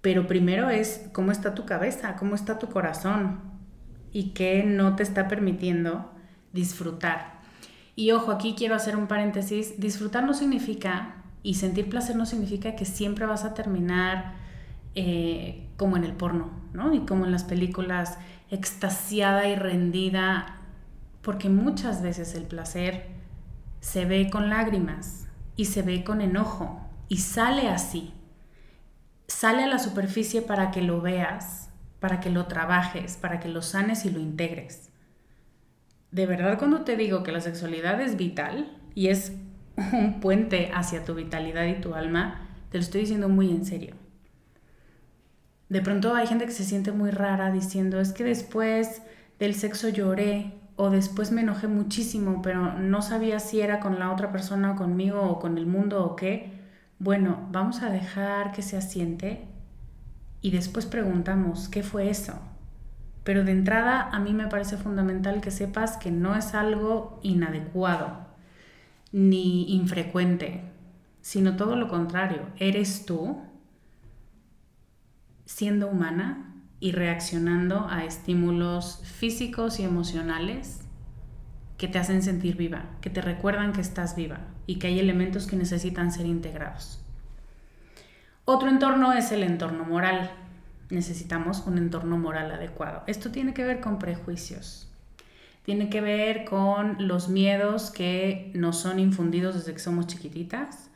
Pero 0.00 0.26
primero 0.26 0.70
es 0.70 1.08
cómo 1.12 1.32
está 1.32 1.54
tu 1.54 1.66
cabeza, 1.66 2.16
cómo 2.16 2.34
está 2.34 2.58
tu 2.58 2.68
corazón 2.68 3.40
y 4.12 4.30
qué 4.30 4.62
no 4.64 4.96
te 4.96 5.02
está 5.02 5.28
permitiendo 5.28 6.12
disfrutar. 6.52 7.40
Y 7.96 8.12
ojo, 8.12 8.30
aquí 8.30 8.54
quiero 8.56 8.74
hacer 8.74 8.96
un 8.96 9.08
paréntesis, 9.08 9.80
disfrutar 9.80 10.24
no 10.24 10.34
significa 10.34 11.16
y 11.42 11.54
sentir 11.54 11.88
placer 11.88 12.16
no 12.16 12.26
significa 12.26 12.76
que 12.76 12.84
siempre 12.84 13.26
vas 13.26 13.44
a 13.44 13.54
terminar 13.54 14.34
eh, 14.94 15.68
como 15.76 15.96
en 15.96 16.04
el 16.04 16.12
porno, 16.12 16.50
¿no? 16.72 16.94
Y 16.94 17.00
como 17.00 17.24
en 17.24 17.32
las 17.32 17.44
películas, 17.44 18.18
extasiada 18.50 19.48
y 19.48 19.56
rendida 19.56 20.58
porque 21.22 21.48
muchas 21.48 22.02
veces 22.02 22.34
el 22.34 22.44
placer 22.44 23.06
se 23.80 24.04
ve 24.04 24.30
con 24.30 24.48
lágrimas 24.48 25.28
y 25.56 25.66
se 25.66 25.82
ve 25.82 26.04
con 26.04 26.20
enojo 26.20 26.80
y 27.08 27.18
sale 27.18 27.68
así. 27.68 28.12
Sale 29.28 29.62
a 29.62 29.66
la 29.68 29.78
superficie 29.78 30.42
para 30.42 30.70
que 30.70 30.82
lo 30.82 31.00
veas, 31.00 31.68
para 32.00 32.18
que 32.18 32.30
lo 32.30 32.46
trabajes, 32.46 33.16
para 33.16 33.40
que 33.40 33.48
lo 33.48 33.62
sanes 33.62 34.04
y 34.04 34.10
lo 34.10 34.18
integres. 34.18 34.90
De 36.10 36.26
verdad 36.26 36.58
cuando 36.58 36.80
te 36.80 36.96
digo 36.96 37.22
que 37.22 37.32
la 37.32 37.42
sexualidad 37.42 38.00
es 38.00 38.16
vital 38.16 38.74
y 38.94 39.08
es 39.08 39.32
un 39.92 40.20
puente 40.20 40.70
hacia 40.74 41.04
tu 41.04 41.14
vitalidad 41.14 41.66
y 41.66 41.80
tu 41.80 41.94
alma, 41.94 42.48
te 42.70 42.78
lo 42.78 42.82
estoy 42.82 43.02
diciendo 43.02 43.28
muy 43.28 43.50
en 43.50 43.64
serio. 43.64 43.94
De 45.68 45.82
pronto 45.82 46.14
hay 46.14 46.26
gente 46.26 46.46
que 46.46 46.52
se 46.52 46.64
siente 46.64 46.92
muy 46.92 47.10
rara 47.10 47.52
diciendo, 47.52 48.00
es 48.00 48.12
que 48.12 48.24
después 48.24 49.02
del 49.38 49.54
sexo 49.54 49.90
lloré 49.90 50.54
o 50.76 50.88
después 50.88 51.32
me 51.32 51.42
enojé 51.42 51.68
muchísimo, 51.68 52.40
pero 52.40 52.72
no 52.78 53.02
sabía 53.02 53.40
si 53.40 53.60
era 53.60 53.78
con 53.78 53.98
la 53.98 54.10
otra 54.10 54.32
persona 54.32 54.72
o 54.72 54.76
conmigo 54.76 55.20
o 55.20 55.38
con 55.38 55.58
el 55.58 55.66
mundo 55.66 56.02
o 56.02 56.16
qué, 56.16 56.57
bueno, 56.98 57.48
vamos 57.52 57.82
a 57.82 57.90
dejar 57.90 58.50
que 58.52 58.62
se 58.62 58.76
asiente 58.76 59.46
y 60.40 60.50
después 60.50 60.86
preguntamos, 60.86 61.68
¿qué 61.68 61.82
fue 61.82 62.10
eso? 62.10 62.34
Pero 63.22 63.44
de 63.44 63.52
entrada 63.52 64.08
a 64.10 64.18
mí 64.18 64.32
me 64.32 64.48
parece 64.48 64.76
fundamental 64.76 65.40
que 65.40 65.50
sepas 65.50 65.96
que 65.96 66.10
no 66.10 66.34
es 66.34 66.54
algo 66.54 67.20
inadecuado 67.22 68.26
ni 69.12 69.74
infrecuente, 69.74 70.62
sino 71.20 71.56
todo 71.56 71.76
lo 71.76 71.88
contrario, 71.88 72.42
eres 72.58 73.06
tú 73.06 73.42
siendo 75.44 75.88
humana 75.88 76.52
y 76.80 76.92
reaccionando 76.92 77.88
a 77.88 78.04
estímulos 78.04 79.02
físicos 79.04 79.78
y 79.78 79.84
emocionales 79.84 80.80
que 81.76 81.86
te 81.86 81.98
hacen 81.98 82.22
sentir 82.22 82.56
viva, 82.56 82.86
que 83.00 83.08
te 83.08 83.20
recuerdan 83.20 83.72
que 83.72 83.80
estás 83.80 84.16
viva 84.16 84.47
y 84.68 84.76
que 84.76 84.86
hay 84.86 85.00
elementos 85.00 85.46
que 85.46 85.56
necesitan 85.56 86.12
ser 86.12 86.26
integrados. 86.26 87.00
Otro 88.44 88.68
entorno 88.68 89.14
es 89.14 89.32
el 89.32 89.42
entorno 89.42 89.84
moral. 89.84 90.30
Necesitamos 90.90 91.66
un 91.66 91.78
entorno 91.78 92.18
moral 92.18 92.52
adecuado. 92.52 93.02
Esto 93.06 93.30
tiene 93.30 93.54
que 93.54 93.64
ver 93.64 93.80
con 93.80 93.98
prejuicios. 93.98 94.86
Tiene 95.64 95.88
que 95.88 96.02
ver 96.02 96.44
con 96.44 97.08
los 97.08 97.30
miedos 97.30 97.90
que 97.90 98.52
nos 98.54 98.78
son 98.78 99.00
infundidos 99.00 99.54
desde 99.54 99.72
que 99.72 99.78
somos 99.78 100.06
chiquititas, 100.06 100.90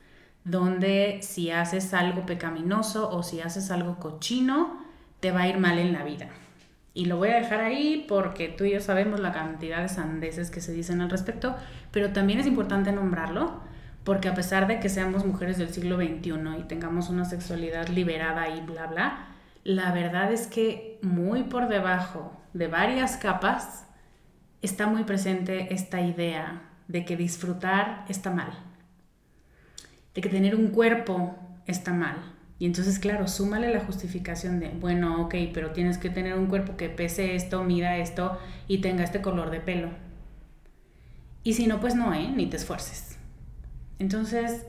donde 0.45 1.21
si 1.23 1.51
haces 1.51 1.95
algo 1.95 2.27
pecaminoso 2.27 3.09
o 3.09 3.23
si 3.23 3.41
haces 3.41 3.71
algo 3.71 3.99
cochino, 3.99 4.85
te 5.21 5.31
va 5.33 5.43
a 5.43 5.49
ir 5.49 5.57
mal 5.57 5.79
en 5.79 5.95
la 5.95 6.05
vida. 6.05 6.29
Y 6.95 7.07
lo 7.07 7.17
voy 7.17 7.31
a 7.31 7.37
dejar 7.37 7.61
ahí 7.61 8.05
porque 8.09 8.49
tú 8.49 8.65
y 8.65 8.73
yo 8.73 8.81
sabemos 8.81 9.21
la 9.21 9.33
cantidad 9.33 9.81
de 9.81 9.89
sandeces 9.89 10.51
que 10.51 10.61
se 10.61 10.73
dicen 10.73 11.01
al 11.01 11.11
respecto, 11.11 11.57
pero 11.91 12.13
también 12.13 12.41
es 12.41 12.47
importante 12.47 12.93
nombrarlo 12.93 13.61
porque 14.05 14.29
a 14.29 14.35
pesar 14.35 14.67
de 14.67 14.81
que 14.81 14.89
seamos 14.89 15.25
mujeres 15.25 15.59
del 15.59 15.73
siglo 15.73 15.97
XXI 15.97 16.59
y 16.59 16.63
tengamos 16.65 17.09
una 17.09 17.25
sexualidad 17.25 17.89
liberada 17.89 18.49
y 18.49 18.61
bla, 18.61 18.87
bla, 18.87 19.27
la 19.65 19.93
verdad 19.93 20.33
es 20.33 20.47
que 20.47 20.99
muy 21.03 21.45
por 21.45 21.69
debajo 21.69 22.37
de 22.53 22.67
varias 22.67 23.17
capas 23.17 23.87
está 24.61 24.87
muy 24.87 25.05
presente 25.05 25.73
esta 25.73 26.01
idea 26.01 26.63
de 26.89 27.05
que 27.05 27.17
disfrutar 27.17 28.05
está 28.09 28.31
mal, 28.31 28.53
de 30.15 30.21
que 30.21 30.29
tener 30.29 30.57
un 30.57 30.69
cuerpo 30.69 31.37
está 31.67 31.93
mal, 31.93 32.17
y 32.63 32.67
entonces, 32.67 33.01
claro, 33.01 33.27
súmale 33.27 33.75
la 33.75 33.81
justificación 33.81 34.61
de, 34.61 34.69
bueno, 34.69 35.21
ok, 35.23 35.35
pero 35.53 35.73
tienes 35.73 35.99
que 35.99 36.11
tener 36.11 36.39
un 36.39 36.47
cuerpo 36.47 36.77
que 36.77 36.89
pese 36.89 37.35
esto, 37.35 37.65
mida 37.65 37.97
esto 37.97 38.39
y 38.69 38.79
tenga 38.79 39.03
este 39.03 39.21
color 39.21 39.51
de 39.51 39.59
pelo. 39.59 39.89
Y 41.43 41.55
si 41.55 41.67
no, 41.67 41.81
pues 41.81 41.97
no, 41.97 42.15
¿eh? 42.15 42.31
Ni 42.33 42.47
te 42.47 42.59
esfuerces. 42.59 43.19
Entonces, 43.99 44.65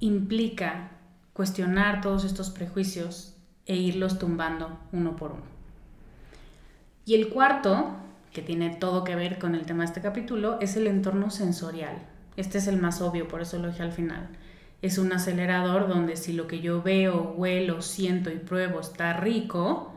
implica 0.00 0.90
cuestionar 1.32 2.02
todos 2.02 2.24
estos 2.24 2.50
prejuicios 2.50 3.38
e 3.64 3.76
irlos 3.76 4.18
tumbando 4.18 4.78
uno 4.92 5.16
por 5.16 5.32
uno. 5.32 5.46
Y 7.06 7.14
el 7.14 7.30
cuarto, 7.30 7.88
que 8.34 8.42
tiene 8.42 8.68
todo 8.68 9.04
que 9.04 9.16
ver 9.16 9.38
con 9.38 9.54
el 9.54 9.64
tema 9.64 9.84
de 9.84 9.86
este 9.86 10.02
capítulo, 10.02 10.60
es 10.60 10.76
el 10.76 10.86
entorno 10.86 11.30
sensorial. 11.30 12.02
Este 12.36 12.58
es 12.58 12.66
el 12.66 12.76
más 12.76 13.00
obvio, 13.00 13.28
por 13.28 13.40
eso 13.40 13.58
lo 13.58 13.68
dije 13.68 13.82
al 13.82 13.92
final 13.92 14.28
es 14.80 14.98
un 14.98 15.12
acelerador 15.12 15.88
donde 15.88 16.16
si 16.16 16.32
lo 16.32 16.46
que 16.46 16.60
yo 16.60 16.82
veo, 16.82 17.34
huelo, 17.36 17.82
siento 17.82 18.30
y 18.30 18.36
pruebo 18.36 18.80
está 18.80 19.12
rico, 19.14 19.92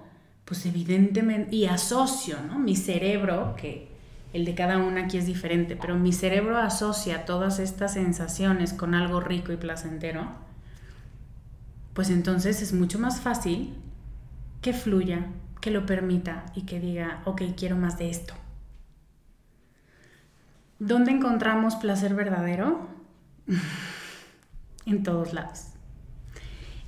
pues 0.45 0.65
evidentemente, 0.65 1.55
y 1.55 1.65
asocio, 1.65 2.37
¿no? 2.47 2.57
Mi 2.57 2.75
cerebro, 2.75 3.55
que 3.55 3.89
el 4.33 4.45
de 4.45 4.55
cada 4.55 4.79
una 4.79 5.05
aquí 5.05 5.17
es 5.17 5.25
diferente, 5.25 5.75
pero 5.75 5.95
mi 5.95 6.13
cerebro 6.13 6.57
asocia 6.57 7.25
todas 7.25 7.59
estas 7.59 7.93
sensaciones 7.93 8.73
con 8.73 8.95
algo 8.95 9.19
rico 9.19 9.51
y 9.51 9.57
placentero, 9.57 10.27
pues 11.93 12.09
entonces 12.09 12.61
es 12.61 12.73
mucho 12.73 12.97
más 12.97 13.21
fácil 13.21 13.73
que 14.61 14.73
fluya, 14.73 15.27
que 15.59 15.69
lo 15.69 15.85
permita 15.85 16.45
y 16.55 16.63
que 16.63 16.79
diga, 16.79 17.21
ok, 17.25 17.43
quiero 17.55 17.75
más 17.75 17.97
de 17.99 18.09
esto. 18.09 18.33
¿Dónde 20.79 21.11
encontramos 21.11 21.75
placer 21.75 22.15
verdadero? 22.15 22.87
en 24.85 25.03
todos 25.03 25.33
lados. 25.33 25.67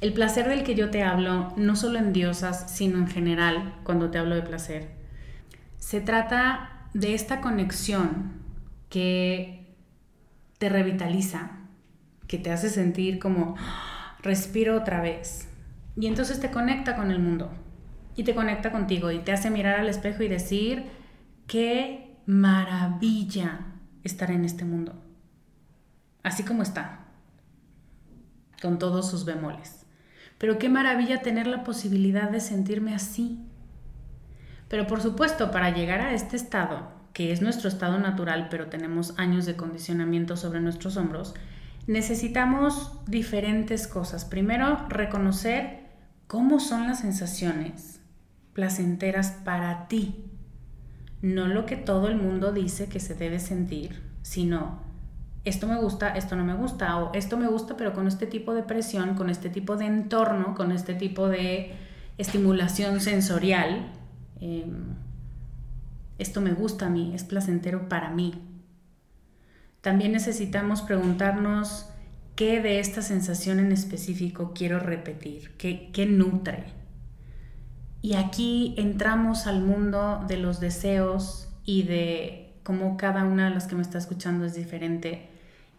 El 0.01 0.11
placer 0.11 0.49
del 0.49 0.63
que 0.63 0.75
yo 0.75 0.89
te 0.89 1.03
hablo, 1.03 1.53
no 1.55 1.75
solo 1.75 1.97
en 1.97 2.11
diosas, 2.11 2.69
sino 2.69 2.97
en 2.97 3.07
general, 3.07 3.75
cuando 3.83 4.11
te 4.11 4.17
hablo 4.17 4.35
de 4.35 4.41
placer, 4.41 4.89
se 5.77 6.01
trata 6.01 6.87
de 6.93 7.13
esta 7.13 7.39
conexión 7.39 8.33
que 8.89 9.75
te 10.57 10.67
revitaliza, 10.67 11.51
que 12.27 12.37
te 12.37 12.51
hace 12.51 12.69
sentir 12.69 13.17
como 13.17 13.55
¡ah! 13.57 14.17
respiro 14.21 14.75
otra 14.75 15.01
vez. 15.01 15.47
Y 15.95 16.07
entonces 16.07 16.39
te 16.39 16.51
conecta 16.51 16.95
con 16.95 17.09
el 17.09 17.19
mundo 17.19 17.51
y 18.15 18.23
te 18.23 18.35
conecta 18.35 18.71
contigo 18.71 19.09
y 19.11 19.19
te 19.19 19.31
hace 19.31 19.49
mirar 19.49 19.79
al 19.79 19.87
espejo 19.87 20.23
y 20.23 20.27
decir, 20.27 20.83
qué 21.47 22.17
maravilla 22.25 23.67
estar 24.03 24.31
en 24.31 24.43
este 24.43 24.65
mundo, 24.65 25.01
así 26.23 26.43
como 26.43 26.61
está 26.61 27.02
con 28.63 28.79
todos 28.79 29.11
sus 29.11 29.25
bemoles. 29.25 29.85
Pero 30.37 30.57
qué 30.57 30.69
maravilla 30.69 31.21
tener 31.21 31.47
la 31.47 31.65
posibilidad 31.65 32.29
de 32.29 32.39
sentirme 32.39 32.95
así. 32.95 33.45
Pero 34.69 34.87
por 34.87 35.01
supuesto, 35.01 35.51
para 35.51 35.71
llegar 35.71 35.99
a 35.99 36.13
este 36.13 36.37
estado, 36.37 36.87
que 37.11 37.33
es 37.33 37.41
nuestro 37.41 37.67
estado 37.67 37.99
natural, 37.99 38.47
pero 38.49 38.67
tenemos 38.67 39.19
años 39.19 39.45
de 39.45 39.57
condicionamiento 39.57 40.37
sobre 40.37 40.61
nuestros 40.61 40.95
hombros, 40.95 41.33
necesitamos 41.87 42.93
diferentes 43.05 43.85
cosas. 43.85 44.23
Primero, 44.23 44.87
reconocer 44.87 45.89
cómo 46.27 46.61
son 46.61 46.87
las 46.87 47.01
sensaciones 47.01 47.99
placenteras 48.53 49.31
para 49.43 49.89
ti. 49.89 50.23
No 51.21 51.47
lo 51.47 51.65
que 51.65 51.75
todo 51.75 52.07
el 52.07 52.15
mundo 52.15 52.53
dice 52.53 52.87
que 52.87 53.01
se 53.01 53.13
debe 53.13 53.41
sentir, 53.41 54.01
sino 54.21 54.92
esto 55.45 55.67
me 55.67 55.75
gusta, 55.77 56.09
esto 56.09 56.35
no 56.35 56.45
me 56.45 56.53
gusta, 56.53 56.97
o 56.97 57.13
esto 57.13 57.37
me 57.37 57.47
gusta, 57.47 57.75
pero 57.75 57.93
con 57.93 58.07
este 58.07 58.27
tipo 58.27 58.53
de 58.53 58.63
presión, 58.63 59.15
con 59.15 59.29
este 59.29 59.49
tipo 59.49 59.75
de 59.75 59.85
entorno, 59.85 60.55
con 60.55 60.71
este 60.71 60.93
tipo 60.93 61.27
de 61.27 61.73
estimulación 62.17 63.01
sensorial. 63.01 63.91
Em, 64.39 64.95
esto 66.17 66.39
me 66.39 66.53
gusta 66.53 66.85
a 66.85 66.89
mí, 66.89 67.11
es 67.13 67.25
placentero 67.25 67.89
para 67.89 68.09
mí. 68.09 68.33
También 69.81 70.13
necesitamos 70.13 70.81
preguntarnos 70.81 71.89
qué 72.35 72.61
de 72.61 72.79
esta 72.79 73.01
sensación 73.01 73.59
en 73.59 73.73
específico 73.73 74.53
quiero 74.55 74.79
repetir, 74.79 75.57
qué, 75.57 75.89
qué 75.91 76.05
nutre. 76.05 76.67
Y 78.01 78.13
aquí 78.15 78.75
entramos 78.77 79.45
al 79.45 79.61
mundo 79.61 80.23
de 80.25 80.37
los 80.37 80.61
deseos 80.61 81.49
y 81.65 81.83
de 81.83 82.53
cómo 82.63 82.95
cada 82.95 83.25
una 83.25 83.49
de 83.49 83.55
las 83.55 83.67
que 83.67 83.75
me 83.75 83.81
está 83.81 83.97
escuchando 83.97 84.45
es 84.45 84.53
diferente 84.53 85.32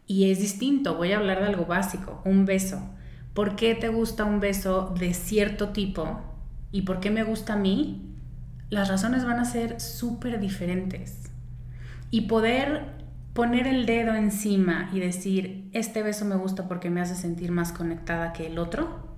y 0.06 0.30
es 0.30 0.38
distinto. 0.38 0.96
Voy 0.96 1.12
a 1.12 1.18
hablar 1.18 1.40
de 1.40 1.46
algo 1.46 1.66
básico, 1.66 2.22
un 2.24 2.44
beso. 2.44 2.82
¿Por 3.32 3.56
qué 3.56 3.74
te 3.74 3.88
gusta 3.88 4.24
un 4.24 4.40
beso 4.40 4.94
de 4.98 5.12
cierto 5.14 5.70
tipo 5.70 6.20
y 6.70 6.82
por 6.82 7.00
qué 7.00 7.10
me 7.10 7.24
gusta 7.24 7.54
a 7.54 7.56
mí? 7.56 8.14
Las 8.70 8.88
razones 8.88 9.24
van 9.24 9.38
a 9.38 9.44
ser 9.44 9.80
súper 9.80 10.40
diferentes. 10.40 11.30
Y 12.10 12.22
poder 12.22 12.94
poner 13.32 13.66
el 13.66 13.86
dedo 13.86 14.14
encima 14.14 14.88
y 14.92 15.00
decir, 15.00 15.68
este 15.72 16.02
beso 16.02 16.24
me 16.24 16.36
gusta 16.36 16.68
porque 16.68 16.90
me 16.90 17.00
hace 17.00 17.16
sentir 17.16 17.50
más 17.50 17.72
conectada 17.72 18.32
que 18.32 18.46
el 18.46 18.58
otro. 18.58 19.12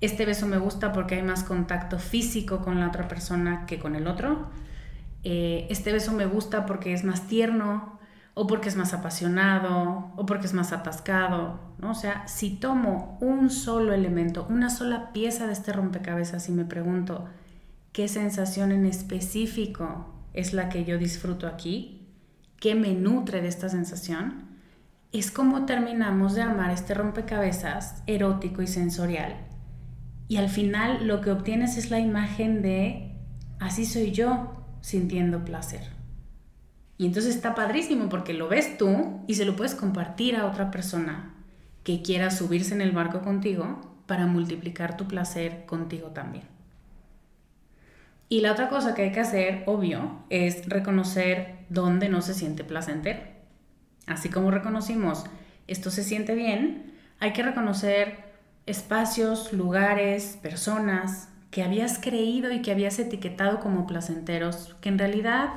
Este 0.00 0.24
beso 0.24 0.46
me 0.46 0.58
gusta 0.58 0.92
porque 0.92 1.16
hay 1.16 1.22
más 1.22 1.44
contacto 1.44 1.98
físico 1.98 2.62
con 2.62 2.80
la 2.80 2.88
otra 2.88 3.08
persona 3.08 3.66
que 3.66 3.78
con 3.78 3.94
el 3.94 4.06
otro. 4.06 4.50
Eh, 5.24 5.66
este 5.70 5.92
beso 5.92 6.12
me 6.12 6.24
gusta 6.24 6.64
porque 6.64 6.92
es 6.92 7.04
más 7.04 7.26
tierno, 7.26 7.95
o 8.38 8.46
porque 8.46 8.68
es 8.68 8.76
más 8.76 8.92
apasionado, 8.92 10.12
o 10.14 10.26
porque 10.26 10.46
es 10.46 10.52
más 10.52 10.70
atascado, 10.70 11.58
¿no? 11.78 11.92
O 11.92 11.94
sea, 11.94 12.28
si 12.28 12.50
tomo 12.50 13.16
un 13.22 13.48
solo 13.48 13.94
elemento, 13.94 14.46
una 14.50 14.68
sola 14.68 15.10
pieza 15.14 15.46
de 15.46 15.54
este 15.54 15.72
rompecabezas 15.72 16.46
y 16.50 16.52
me 16.52 16.66
pregunto, 16.66 17.24
¿qué 17.92 18.08
sensación 18.08 18.72
en 18.72 18.84
específico 18.84 20.12
es 20.34 20.52
la 20.52 20.68
que 20.68 20.84
yo 20.84 20.98
disfruto 20.98 21.46
aquí? 21.46 22.08
¿Qué 22.60 22.74
me 22.74 22.92
nutre 22.92 23.40
de 23.40 23.48
esta 23.48 23.70
sensación? 23.70 24.44
Es 25.12 25.30
como 25.30 25.64
terminamos 25.64 26.34
de 26.34 26.42
armar 26.42 26.70
este 26.72 26.92
rompecabezas 26.92 28.02
erótico 28.06 28.60
y 28.60 28.66
sensorial. 28.66 29.34
Y 30.28 30.36
al 30.36 30.50
final 30.50 31.06
lo 31.06 31.22
que 31.22 31.30
obtienes 31.30 31.78
es 31.78 31.90
la 31.90 32.00
imagen 32.00 32.60
de, 32.60 33.16
así 33.60 33.86
soy 33.86 34.12
yo 34.12 34.62
sintiendo 34.82 35.42
placer. 35.42 35.95
Y 36.98 37.06
entonces 37.06 37.34
está 37.34 37.54
padrísimo 37.54 38.08
porque 38.08 38.32
lo 38.32 38.48
ves 38.48 38.78
tú 38.78 39.20
y 39.26 39.34
se 39.34 39.44
lo 39.44 39.56
puedes 39.56 39.74
compartir 39.74 40.36
a 40.36 40.46
otra 40.46 40.70
persona 40.70 41.34
que 41.84 42.02
quiera 42.02 42.30
subirse 42.30 42.74
en 42.74 42.80
el 42.80 42.92
barco 42.92 43.20
contigo 43.20 43.80
para 44.06 44.26
multiplicar 44.26 44.96
tu 44.96 45.06
placer 45.06 45.66
contigo 45.66 46.08
también. 46.08 46.44
Y 48.28 48.40
la 48.40 48.52
otra 48.52 48.68
cosa 48.68 48.94
que 48.94 49.02
hay 49.02 49.12
que 49.12 49.20
hacer, 49.20 49.62
obvio, 49.66 50.24
es 50.30 50.68
reconocer 50.68 51.58
dónde 51.68 52.08
no 52.08 52.22
se 52.22 52.34
siente 52.34 52.64
placentero. 52.64 53.20
Así 54.06 54.28
como 54.28 54.50
reconocimos 54.50 55.24
esto 55.66 55.90
se 55.90 56.04
siente 56.04 56.34
bien, 56.34 56.92
hay 57.18 57.32
que 57.32 57.42
reconocer 57.42 58.24
espacios, 58.66 59.52
lugares, 59.52 60.38
personas 60.40 61.28
que 61.50 61.62
habías 61.62 61.98
creído 61.98 62.52
y 62.52 62.62
que 62.62 62.70
habías 62.70 62.98
etiquetado 62.98 63.60
como 63.60 63.86
placenteros, 63.86 64.76
que 64.80 64.88
en 64.88 64.98
realidad 64.98 65.48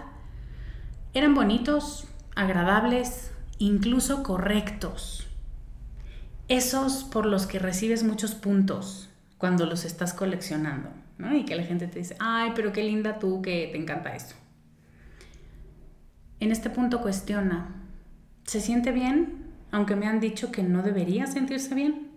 eran 1.13 1.33
bonitos, 1.33 2.07
agradables, 2.35 3.31
incluso 3.57 4.23
correctos. 4.23 5.27
Esos 6.47 7.03
por 7.03 7.25
los 7.25 7.45
que 7.45 7.59
recibes 7.59 8.03
muchos 8.03 8.35
puntos 8.35 9.09
cuando 9.37 9.65
los 9.65 9.85
estás 9.85 10.13
coleccionando, 10.13 10.89
¿no? 11.17 11.35
Y 11.35 11.45
que 11.45 11.55
la 11.55 11.63
gente 11.63 11.87
te 11.87 11.99
dice, 11.99 12.15
ay, 12.19 12.51
pero 12.55 12.73
qué 12.73 12.83
linda 12.83 13.19
tú 13.19 13.41
que 13.41 13.69
te 13.71 13.77
encanta 13.77 14.15
eso. 14.15 14.35
En 16.39 16.51
este 16.51 16.69
punto 16.69 17.01
cuestiona, 17.01 17.75
¿se 18.45 18.61
siente 18.61 18.91
bien? 18.91 19.47
Aunque 19.71 19.95
me 19.95 20.07
han 20.07 20.19
dicho 20.19 20.51
que 20.51 20.63
no 20.63 20.81
debería 20.81 21.27
sentirse 21.27 21.75
bien. 21.75 22.07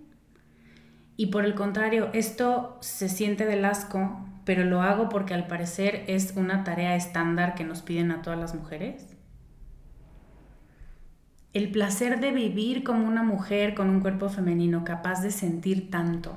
Y 1.17 1.27
por 1.27 1.45
el 1.45 1.55
contrario, 1.55 2.11
esto 2.13 2.79
se 2.81 3.09
siente 3.09 3.45
del 3.45 3.65
asco 3.65 4.27
pero 4.45 4.65
lo 4.65 4.83
hago 4.83 5.09
porque 5.09 5.35
al 5.35 5.47
parecer 5.47 6.05
es 6.09 6.35
una 6.37 6.65
tarea 6.65 6.97
estándar 6.97 7.55
que 7.55 7.65
nos 7.65 7.83
piden 7.83 8.11
a 8.11 8.23
todas 8.23 8.39
las 8.39 8.55
mujeres. 8.55 9.07
El 11.53 11.71
placer 11.71 12.21
de 12.21 12.33
vivir 12.33 12.83
como 12.83 13.07
una 13.07 13.23
mujer 13.23 13.75
con 13.75 13.91
un 13.91 14.01
cuerpo 14.01 14.29
femenino 14.29 14.85
capaz 14.85 15.23
de 15.23 15.31
sentir 15.31 15.91
tanto, 15.91 16.37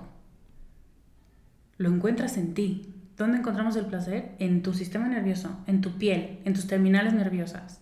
lo 1.78 1.90
encuentras 1.90 2.38
en 2.38 2.54
ti. 2.54 2.94
¿Dónde 3.18 3.38
encontramos 3.38 3.76
el 3.78 3.86
placer? 3.86 4.36
En 4.40 4.62
tu 4.62 4.74
sistema 4.74 5.08
nervioso, 5.08 5.58
en 5.68 5.82
tu 5.82 5.98
piel, 5.98 6.40
en 6.44 6.54
tus 6.54 6.68
terminales 6.68 7.14
nerviosas. 7.14 7.80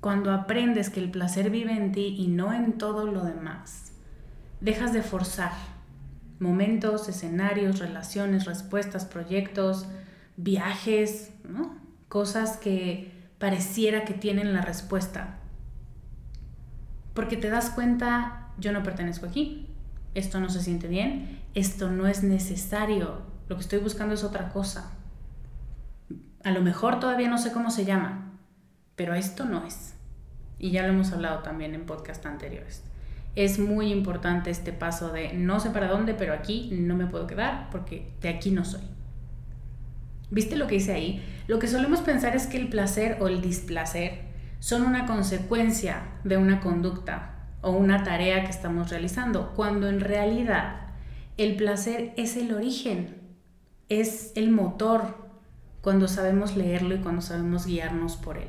Cuando 0.00 0.30
aprendes 0.30 0.90
que 0.90 1.00
el 1.00 1.10
placer 1.10 1.48
vive 1.48 1.72
en 1.72 1.92
ti 1.92 2.14
y 2.18 2.28
no 2.28 2.52
en 2.52 2.74
todo 2.74 3.06
lo 3.06 3.24
demás, 3.24 3.92
dejas 4.60 4.92
de 4.92 5.00
forzar 5.00 5.52
momentos, 6.38 7.08
escenarios, 7.08 7.78
relaciones, 7.78 8.44
respuestas, 8.44 9.04
proyectos, 9.04 9.86
viajes, 10.36 11.32
cosas 12.08 12.56
que 12.56 13.12
pareciera 13.38 14.04
que 14.04 14.14
tienen 14.14 14.52
la 14.52 14.62
respuesta. 14.62 15.38
Porque 17.14 17.36
te 17.36 17.50
das 17.50 17.70
cuenta, 17.70 18.48
yo 18.58 18.72
no 18.72 18.82
pertenezco 18.82 19.26
aquí, 19.26 19.68
esto 20.14 20.40
no 20.40 20.48
se 20.48 20.60
siente 20.60 20.88
bien, 20.88 21.40
esto 21.54 21.90
no 21.90 22.06
es 22.06 22.22
necesario, 22.22 23.22
lo 23.48 23.56
que 23.56 23.62
estoy 23.62 23.78
buscando 23.78 24.14
es 24.14 24.24
otra 24.24 24.50
cosa. 24.50 24.92
A 26.42 26.50
lo 26.50 26.60
mejor 26.60 27.00
todavía 27.00 27.28
no 27.28 27.38
sé 27.38 27.52
cómo 27.52 27.70
se 27.70 27.84
llama, 27.84 28.32
pero 28.96 29.14
esto 29.14 29.44
no 29.44 29.64
es. 29.64 29.94
Y 30.58 30.70
ya 30.70 30.82
lo 30.82 30.88
hemos 30.88 31.12
hablado 31.12 31.40
también 31.40 31.74
en 31.74 31.86
podcast 31.86 32.26
anteriores 32.26 32.82
es 33.36 33.58
muy 33.58 33.92
importante 33.92 34.50
este 34.50 34.72
paso 34.72 35.12
de 35.12 35.32
no 35.32 35.60
sé 35.60 35.70
para 35.70 35.88
dónde, 35.88 36.14
pero 36.14 36.32
aquí 36.32 36.70
no 36.72 36.94
me 36.94 37.06
puedo 37.06 37.26
quedar 37.26 37.68
porque 37.70 38.10
de 38.20 38.28
aquí 38.28 38.50
no 38.50 38.64
soy. 38.64 38.82
¿Viste 40.30 40.56
lo 40.56 40.66
que 40.66 40.76
hice 40.76 40.92
ahí? 40.92 41.24
Lo 41.46 41.58
que 41.58 41.68
solemos 41.68 42.00
pensar 42.00 42.34
es 42.34 42.46
que 42.46 42.56
el 42.56 42.68
placer 42.68 43.18
o 43.20 43.28
el 43.28 43.40
displacer 43.40 44.22
son 44.58 44.82
una 44.82 45.06
consecuencia 45.06 46.02
de 46.24 46.36
una 46.36 46.60
conducta 46.60 47.34
o 47.60 47.72
una 47.72 48.02
tarea 48.02 48.44
que 48.44 48.50
estamos 48.50 48.90
realizando, 48.90 49.52
cuando 49.54 49.88
en 49.88 50.00
realidad 50.00 50.88
el 51.36 51.56
placer 51.56 52.12
es 52.16 52.36
el 52.36 52.52
origen, 52.52 53.16
es 53.88 54.32
el 54.36 54.50
motor 54.50 55.24
cuando 55.80 56.08
sabemos 56.08 56.56
leerlo 56.56 56.94
y 56.94 56.98
cuando 56.98 57.20
sabemos 57.20 57.66
guiarnos 57.66 58.16
por 58.16 58.38
él. 58.38 58.48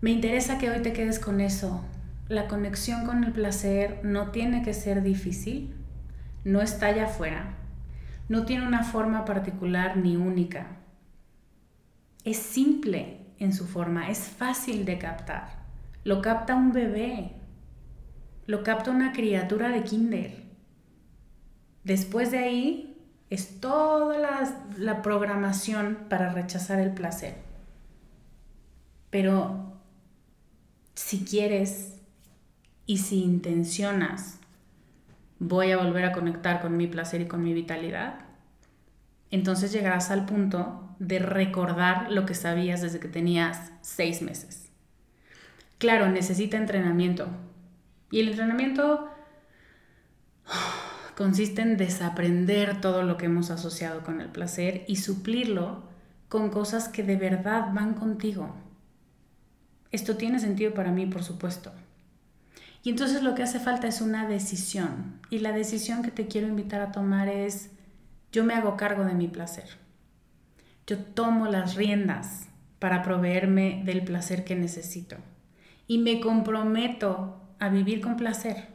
Me 0.00 0.10
interesa 0.10 0.58
que 0.58 0.70
hoy 0.70 0.82
te 0.82 0.92
quedes 0.92 1.18
con 1.18 1.40
eso, 1.40 1.84
la 2.28 2.48
conexión 2.48 3.04
con 3.04 3.24
el 3.24 3.32
placer 3.32 4.00
no 4.02 4.30
tiene 4.30 4.62
que 4.62 4.72
ser 4.72 5.02
difícil, 5.02 5.74
no 6.44 6.62
está 6.62 6.86
allá 6.86 7.04
afuera, 7.04 7.56
no 8.28 8.46
tiene 8.46 8.66
una 8.66 8.82
forma 8.82 9.24
particular 9.24 9.96
ni 9.96 10.16
única. 10.16 10.78
Es 12.24 12.38
simple 12.38 13.26
en 13.38 13.52
su 13.52 13.66
forma, 13.66 14.08
es 14.08 14.20
fácil 14.20 14.86
de 14.86 14.98
captar. 14.98 15.64
Lo 16.04 16.22
capta 16.22 16.54
un 16.54 16.72
bebé, 16.72 17.32
lo 18.46 18.62
capta 18.62 18.90
una 18.90 19.12
criatura 19.12 19.68
de 19.68 19.82
kinder. 19.84 20.44
Después 21.82 22.30
de 22.30 22.38
ahí 22.38 22.90
es 23.28 23.60
toda 23.60 24.16
la, 24.16 24.68
la 24.78 25.02
programación 25.02 25.98
para 26.08 26.30
rechazar 26.30 26.80
el 26.80 26.92
placer. 26.92 27.34
Pero 29.10 29.74
si 30.94 31.24
quieres 31.24 31.94
y 32.86 32.98
si 32.98 33.22
intencionas, 33.22 34.38
voy 35.38 35.72
a 35.72 35.78
volver 35.78 36.04
a 36.04 36.12
conectar 36.12 36.60
con 36.60 36.76
mi 36.76 36.86
placer 36.86 37.20
y 37.20 37.26
con 37.26 37.42
mi 37.42 37.52
vitalidad, 37.52 38.20
entonces 39.30 39.72
llegarás 39.72 40.10
al 40.10 40.26
punto 40.26 40.94
de 40.98 41.18
recordar 41.18 42.10
lo 42.12 42.24
que 42.24 42.34
sabías 42.34 42.82
desde 42.82 43.00
que 43.00 43.08
tenías 43.08 43.72
seis 43.80 44.22
meses. 44.22 44.70
Claro, 45.78 46.08
necesita 46.08 46.56
entrenamiento. 46.56 47.26
Y 48.10 48.20
el 48.20 48.28
entrenamiento 48.28 49.10
consiste 51.16 51.62
en 51.62 51.76
desaprender 51.76 52.80
todo 52.80 53.02
lo 53.02 53.16
que 53.16 53.26
hemos 53.26 53.50
asociado 53.50 54.02
con 54.02 54.20
el 54.20 54.28
placer 54.28 54.84
y 54.86 54.96
suplirlo 54.96 55.82
con 56.28 56.50
cosas 56.50 56.88
que 56.88 57.02
de 57.02 57.16
verdad 57.16 57.72
van 57.72 57.94
contigo. 57.94 58.54
Esto 59.90 60.16
tiene 60.16 60.38
sentido 60.38 60.74
para 60.74 60.90
mí, 60.90 61.06
por 61.06 61.22
supuesto. 61.22 61.72
Y 62.84 62.90
entonces 62.90 63.22
lo 63.22 63.34
que 63.34 63.42
hace 63.42 63.58
falta 63.58 63.88
es 63.88 64.02
una 64.02 64.28
decisión. 64.28 65.18
Y 65.30 65.38
la 65.38 65.52
decisión 65.52 66.02
que 66.02 66.10
te 66.10 66.26
quiero 66.26 66.46
invitar 66.46 66.82
a 66.82 66.92
tomar 66.92 67.28
es, 67.28 67.70
yo 68.30 68.44
me 68.44 68.52
hago 68.52 68.76
cargo 68.76 69.04
de 69.04 69.14
mi 69.14 69.26
placer. 69.26 69.78
Yo 70.86 70.98
tomo 70.98 71.46
las 71.46 71.76
riendas 71.76 72.50
para 72.78 73.02
proveerme 73.02 73.82
del 73.86 74.04
placer 74.04 74.44
que 74.44 74.54
necesito. 74.54 75.16
Y 75.86 75.96
me 75.96 76.20
comprometo 76.20 77.40
a 77.58 77.70
vivir 77.70 78.02
con 78.02 78.18
placer. 78.18 78.68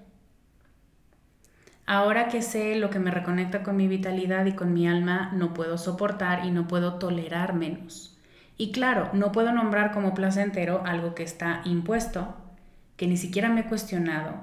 Ahora 1.86 2.30
que 2.30 2.42
sé 2.42 2.78
lo 2.78 2.90
que 2.90 2.98
me 2.98 3.12
reconecta 3.12 3.62
con 3.62 3.78
mi 3.78 3.88
vitalidad 3.88 4.48
y 4.48 4.54
con 4.54 4.74
mi 4.74 4.88
alma, 4.88 5.32
no 5.36 5.54
puedo 5.54 5.78
soportar 5.78 6.46
y 6.46 6.52
no 6.52 6.68
puedo 6.68 6.96
tolerar 6.96 7.54
menos. 7.54 8.18
Y 8.58 8.72
claro, 8.72 9.12
no 9.14 9.32
puedo 9.32 9.52
nombrar 9.52 9.92
como 9.92 10.16
placentero 10.16 10.82
algo 10.84 11.14
que 11.14 11.24
está 11.24 11.62
impuesto, 11.66 12.49
que 13.00 13.08
ni 13.08 13.16
siquiera 13.16 13.48
me 13.48 13.62
he 13.62 13.66
cuestionado, 13.66 14.34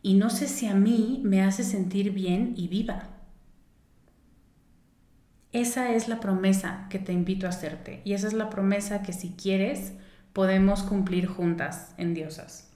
y 0.00 0.14
no 0.14 0.30
sé 0.30 0.48
si 0.48 0.66
a 0.66 0.72
mí 0.72 1.20
me 1.24 1.42
hace 1.42 1.62
sentir 1.62 2.10
bien 2.10 2.54
y 2.56 2.66
viva. 2.66 3.10
Esa 5.52 5.92
es 5.92 6.08
la 6.08 6.18
promesa 6.18 6.86
que 6.88 6.98
te 6.98 7.12
invito 7.12 7.44
a 7.44 7.50
hacerte, 7.50 8.00
y 8.06 8.14
esa 8.14 8.26
es 8.26 8.32
la 8.32 8.48
promesa 8.48 9.02
que 9.02 9.12
si 9.12 9.32
quieres 9.32 9.92
podemos 10.32 10.84
cumplir 10.84 11.26
juntas 11.26 11.92
en 11.98 12.14
Diosas. 12.14 12.70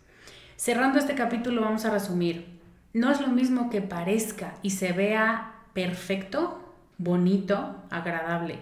Cerrando 0.57 0.99
este 0.99 1.15
capítulo 1.15 1.63
vamos 1.63 1.87
a 1.87 1.91
resumir. 1.91 2.61
No 2.93 3.11
es 3.11 3.23
lo 3.23 3.29
mismo 3.29 3.71
que 3.71 3.81
parezca 3.81 4.59
y 4.61 4.69
se 4.69 4.93
vea 4.93 5.55
perfecto, 5.73 6.63
bonito, 6.99 7.83
agradable, 7.89 8.59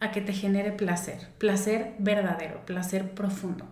a 0.00 0.10
que 0.10 0.20
te 0.20 0.32
genere 0.32 0.72
placer, 0.72 1.28
placer 1.38 1.94
verdadero, 2.00 2.66
placer 2.66 3.12
profundo. 3.12 3.68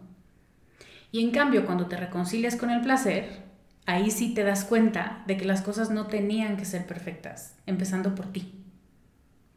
Y 1.11 1.25
en 1.25 1.31
cambio, 1.31 1.65
cuando 1.65 1.87
te 1.87 1.97
reconcilias 1.97 2.57
con 2.57 2.71
el 2.71 2.81
placer, 2.81 3.43
ahí 3.87 4.11
sí 4.11 4.35
te 4.35 4.45
das 4.45 4.65
cuenta 4.65 5.23
de 5.27 5.37
que 5.37 5.47
las 5.47 5.63
cosas 5.63 5.91
no 5.91 6.07
tenían 6.07 6.57
que 6.57 6.65
ser 6.65 6.87
perfectas, 6.87 7.57
empezando 7.67 8.15
por 8.15 8.27
ti. 8.27 8.55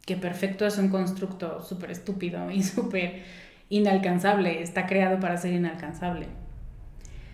Que 0.06 0.16
perfecto 0.16 0.66
es 0.66 0.78
un 0.78 0.90
constructo 0.90 1.62
súper 1.64 1.92
estúpido 1.92 2.50
y 2.50 2.64
súper 2.64 3.24
inalcanzable, 3.70 4.62
está 4.62 4.86
creado 4.86 5.20
para 5.20 5.38
ser 5.38 5.54
inalcanzable. 5.54 6.28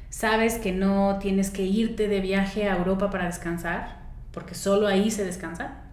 Sabes 0.10 0.56
que 0.56 0.72
no 0.72 1.20
tienes 1.20 1.50
que 1.50 1.64
irte 1.64 2.08
de 2.08 2.22
viaje 2.22 2.70
a 2.70 2.78
Europa 2.78 3.10
para 3.10 3.26
descansar, 3.26 4.00
porque 4.32 4.56
solo 4.56 4.88
ahí 4.88 5.12
se 5.12 5.26
descansa. 5.26 5.84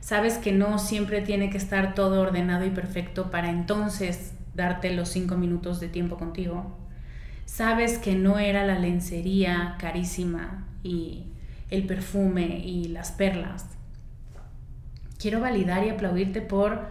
Sabes 0.00 0.36
que 0.36 0.52
no 0.52 0.78
siempre 0.78 1.22
tiene 1.22 1.48
que 1.50 1.56
estar 1.56 1.94
todo 1.94 2.20
ordenado 2.20 2.66
y 2.66 2.70
perfecto 2.70 3.30
para 3.30 3.48
entonces 3.50 4.34
darte 4.54 4.92
los 4.92 5.08
cinco 5.08 5.36
minutos 5.36 5.80
de 5.80 5.88
tiempo 5.88 6.18
contigo. 6.18 6.76
Sabes 7.46 7.98
que 7.98 8.14
no 8.14 8.38
era 8.38 8.64
la 8.64 8.78
lencería 8.78 9.76
carísima 9.78 10.66
y 10.82 11.26
el 11.70 11.86
perfume 11.86 12.58
y 12.64 12.88
las 12.88 13.12
perlas. 13.12 13.66
Quiero 15.18 15.40
validar 15.40 15.84
y 15.84 15.90
aplaudirte 15.90 16.40
por 16.40 16.88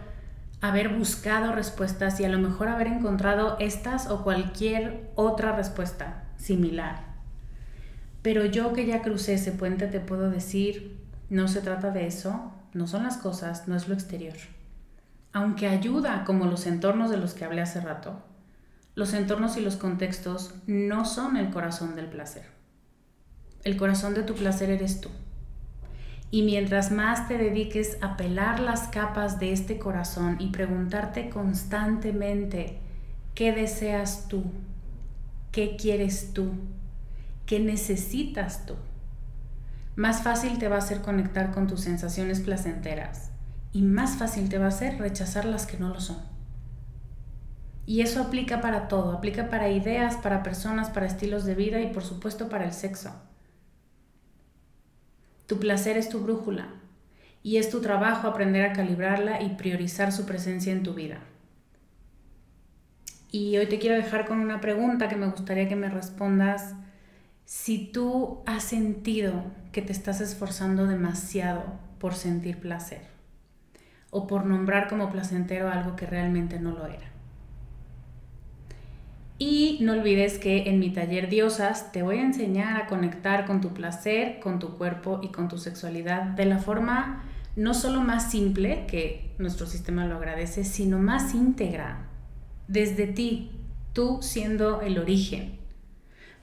haber 0.60 0.88
buscado 0.88 1.52
respuestas 1.52 2.18
y 2.20 2.24
a 2.24 2.28
lo 2.28 2.38
mejor 2.38 2.68
haber 2.68 2.86
encontrado 2.86 3.56
estas 3.60 4.08
o 4.08 4.24
cualquier 4.24 5.10
otra 5.14 5.54
respuesta 5.54 6.24
similar. 6.36 7.04
Pero 8.22 8.46
yo 8.46 8.72
que 8.72 8.86
ya 8.86 9.02
crucé 9.02 9.34
ese 9.34 9.52
puente 9.52 9.86
te 9.86 10.00
puedo 10.00 10.30
decir, 10.30 10.98
no 11.28 11.48
se 11.48 11.60
trata 11.60 11.90
de 11.90 12.06
eso, 12.06 12.52
no 12.72 12.86
son 12.86 13.02
las 13.02 13.18
cosas, 13.18 13.68
no 13.68 13.76
es 13.76 13.88
lo 13.88 13.94
exterior. 13.94 14.36
Aunque 15.34 15.68
ayuda 15.68 16.24
como 16.24 16.46
los 16.46 16.66
entornos 16.66 17.10
de 17.10 17.18
los 17.18 17.34
que 17.34 17.44
hablé 17.44 17.60
hace 17.60 17.80
rato, 17.80 18.22
los 18.94 19.12
entornos 19.12 19.56
y 19.56 19.60
los 19.60 19.76
contextos 19.76 20.54
no 20.66 21.04
son 21.04 21.36
el 21.36 21.50
corazón 21.50 21.96
del 21.96 22.06
placer. 22.06 22.44
El 23.64 23.76
corazón 23.76 24.14
de 24.14 24.22
tu 24.22 24.34
placer 24.34 24.70
eres 24.70 25.00
tú. 25.00 25.08
Y 26.30 26.42
mientras 26.42 26.90
más 26.90 27.28
te 27.28 27.38
dediques 27.38 27.98
a 28.00 28.16
pelar 28.16 28.60
las 28.60 28.88
capas 28.88 29.38
de 29.38 29.52
este 29.52 29.78
corazón 29.78 30.36
y 30.40 30.50
preguntarte 30.50 31.30
constantemente 31.30 32.78
qué 33.34 33.52
deseas 33.52 34.28
tú, 34.28 34.44
qué 35.52 35.76
quieres 35.76 36.32
tú, 36.32 36.52
qué 37.46 37.60
necesitas 37.60 38.66
tú, 38.66 38.74
más 39.96 40.22
fácil 40.22 40.58
te 40.58 40.68
va 40.68 40.78
a 40.78 40.80
ser 40.80 41.02
conectar 41.02 41.52
con 41.52 41.68
tus 41.68 41.82
sensaciones 41.82 42.40
placenteras 42.40 43.30
y 43.72 43.82
más 43.82 44.16
fácil 44.16 44.48
te 44.48 44.58
va 44.58 44.66
a 44.66 44.72
ser 44.72 44.98
rechazar 44.98 45.44
las 45.44 45.66
que 45.66 45.78
no 45.78 45.88
lo 45.88 46.00
son. 46.00 46.33
Y 47.86 48.00
eso 48.00 48.22
aplica 48.22 48.60
para 48.60 48.88
todo, 48.88 49.12
aplica 49.12 49.50
para 49.50 49.68
ideas, 49.68 50.16
para 50.16 50.42
personas, 50.42 50.90
para 50.90 51.06
estilos 51.06 51.44
de 51.44 51.54
vida 51.54 51.80
y 51.80 51.92
por 51.92 52.02
supuesto 52.02 52.48
para 52.48 52.64
el 52.64 52.72
sexo. 52.72 53.10
Tu 55.46 55.58
placer 55.58 55.98
es 55.98 56.08
tu 56.08 56.20
brújula 56.20 56.68
y 57.42 57.58
es 57.58 57.68
tu 57.68 57.82
trabajo 57.82 58.26
aprender 58.26 58.64
a 58.64 58.72
calibrarla 58.72 59.42
y 59.42 59.50
priorizar 59.50 60.12
su 60.12 60.24
presencia 60.24 60.72
en 60.72 60.82
tu 60.82 60.94
vida. 60.94 61.18
Y 63.30 63.58
hoy 63.58 63.66
te 63.66 63.78
quiero 63.78 63.96
dejar 63.96 64.26
con 64.26 64.38
una 64.38 64.60
pregunta 64.60 65.08
que 65.08 65.16
me 65.16 65.26
gustaría 65.26 65.68
que 65.68 65.76
me 65.76 65.90
respondas. 65.90 66.74
Si 67.44 67.90
tú 67.92 68.42
has 68.46 68.64
sentido 68.64 69.44
que 69.72 69.82
te 69.82 69.92
estás 69.92 70.20
esforzando 70.20 70.86
demasiado 70.86 71.64
por 71.98 72.14
sentir 72.14 72.60
placer 72.60 73.02
o 74.10 74.26
por 74.26 74.46
nombrar 74.46 74.88
como 74.88 75.10
placentero 75.10 75.68
algo 75.68 75.96
que 75.96 76.06
realmente 76.06 76.60
no 76.60 76.70
lo 76.70 76.86
era. 76.86 77.13
Y 79.38 79.78
no 79.80 79.92
olvides 79.92 80.38
que 80.38 80.68
en 80.68 80.78
mi 80.78 80.90
taller 80.90 81.28
Diosas 81.28 81.90
te 81.92 82.02
voy 82.02 82.18
a 82.18 82.22
enseñar 82.22 82.80
a 82.80 82.86
conectar 82.86 83.46
con 83.46 83.60
tu 83.60 83.74
placer, 83.74 84.38
con 84.40 84.58
tu 84.58 84.76
cuerpo 84.76 85.20
y 85.22 85.28
con 85.28 85.48
tu 85.48 85.58
sexualidad 85.58 86.22
de 86.22 86.44
la 86.44 86.58
forma 86.58 87.24
no 87.56 87.72
solo 87.74 88.00
más 88.00 88.30
simple, 88.30 88.84
que 88.86 89.32
nuestro 89.38 89.66
sistema 89.66 90.06
lo 90.06 90.16
agradece, 90.16 90.64
sino 90.64 90.98
más 90.98 91.34
íntegra, 91.34 92.08
desde 92.66 93.06
ti, 93.06 93.50
tú 93.92 94.18
siendo 94.22 94.80
el 94.80 94.98
origen, 94.98 95.58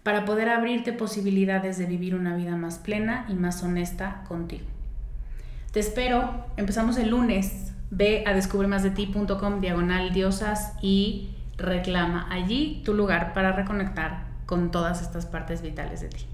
para 0.03 0.23
poder 0.25 0.49
abrirte 0.49 0.93
posibilidades 0.93 1.77
de 1.77 1.85
vivir 1.85 2.15
una 2.15 2.35
vida 2.35 2.55
más 2.55 2.79
plena 2.79 3.25
y 3.29 3.33
más 3.33 3.61
honesta 3.61 4.23
contigo. 4.27 4.65
Te 5.73 5.79
espero, 5.79 6.45
empezamos 6.57 6.97
el 6.97 7.09
lunes, 7.09 7.73
ve 7.89 8.23
a 8.25 8.33
descubremasdeti.com 8.33 9.59
diagonal 9.59 10.13
diosas 10.13 10.73
y 10.81 11.35
reclama 11.61 12.27
allí 12.29 12.81
tu 12.83 12.93
lugar 12.93 13.33
para 13.33 13.51
reconectar 13.51 14.25
con 14.45 14.71
todas 14.71 15.01
estas 15.01 15.25
partes 15.25 15.61
vitales 15.61 16.01
de 16.01 16.09
ti. 16.09 16.25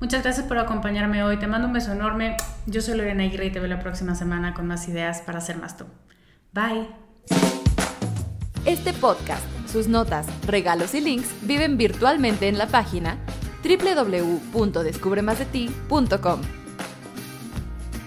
Muchas 0.00 0.22
gracias 0.22 0.46
por 0.46 0.58
acompañarme 0.58 1.22
hoy. 1.22 1.38
Te 1.38 1.46
mando 1.46 1.68
un 1.68 1.72
beso 1.72 1.92
enorme. 1.92 2.36
Yo 2.66 2.82
soy 2.82 2.98
Lorena 2.98 3.22
Aguirre 3.22 3.46
y 3.46 3.52
te 3.52 3.60
veo 3.60 3.68
la 3.68 3.78
próxima 3.78 4.14
semana 4.14 4.52
con 4.52 4.66
más 4.66 4.88
ideas 4.88 5.22
para 5.22 5.40
ser 5.40 5.58
más 5.58 5.76
tú. 5.76 5.84
Bye. 6.52 6.88
Este 8.64 8.92
podcast, 8.92 9.44
sus 9.66 9.88
notas, 9.88 10.26
regalos 10.46 10.94
y 10.94 11.00
links 11.00 11.34
viven 11.42 11.76
virtualmente 11.76 12.48
en 12.48 12.58
la 12.58 12.66
página 12.66 13.16
www.descubremasdeti.com. 13.64 16.40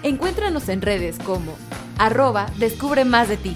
Encuéntranos 0.03 0.69
en 0.69 0.81
redes 0.81 1.17
como 1.19 1.57
arroba 1.97 2.47
descubre 2.57 3.05
más 3.05 3.29
de 3.29 3.37
ti 3.37 3.55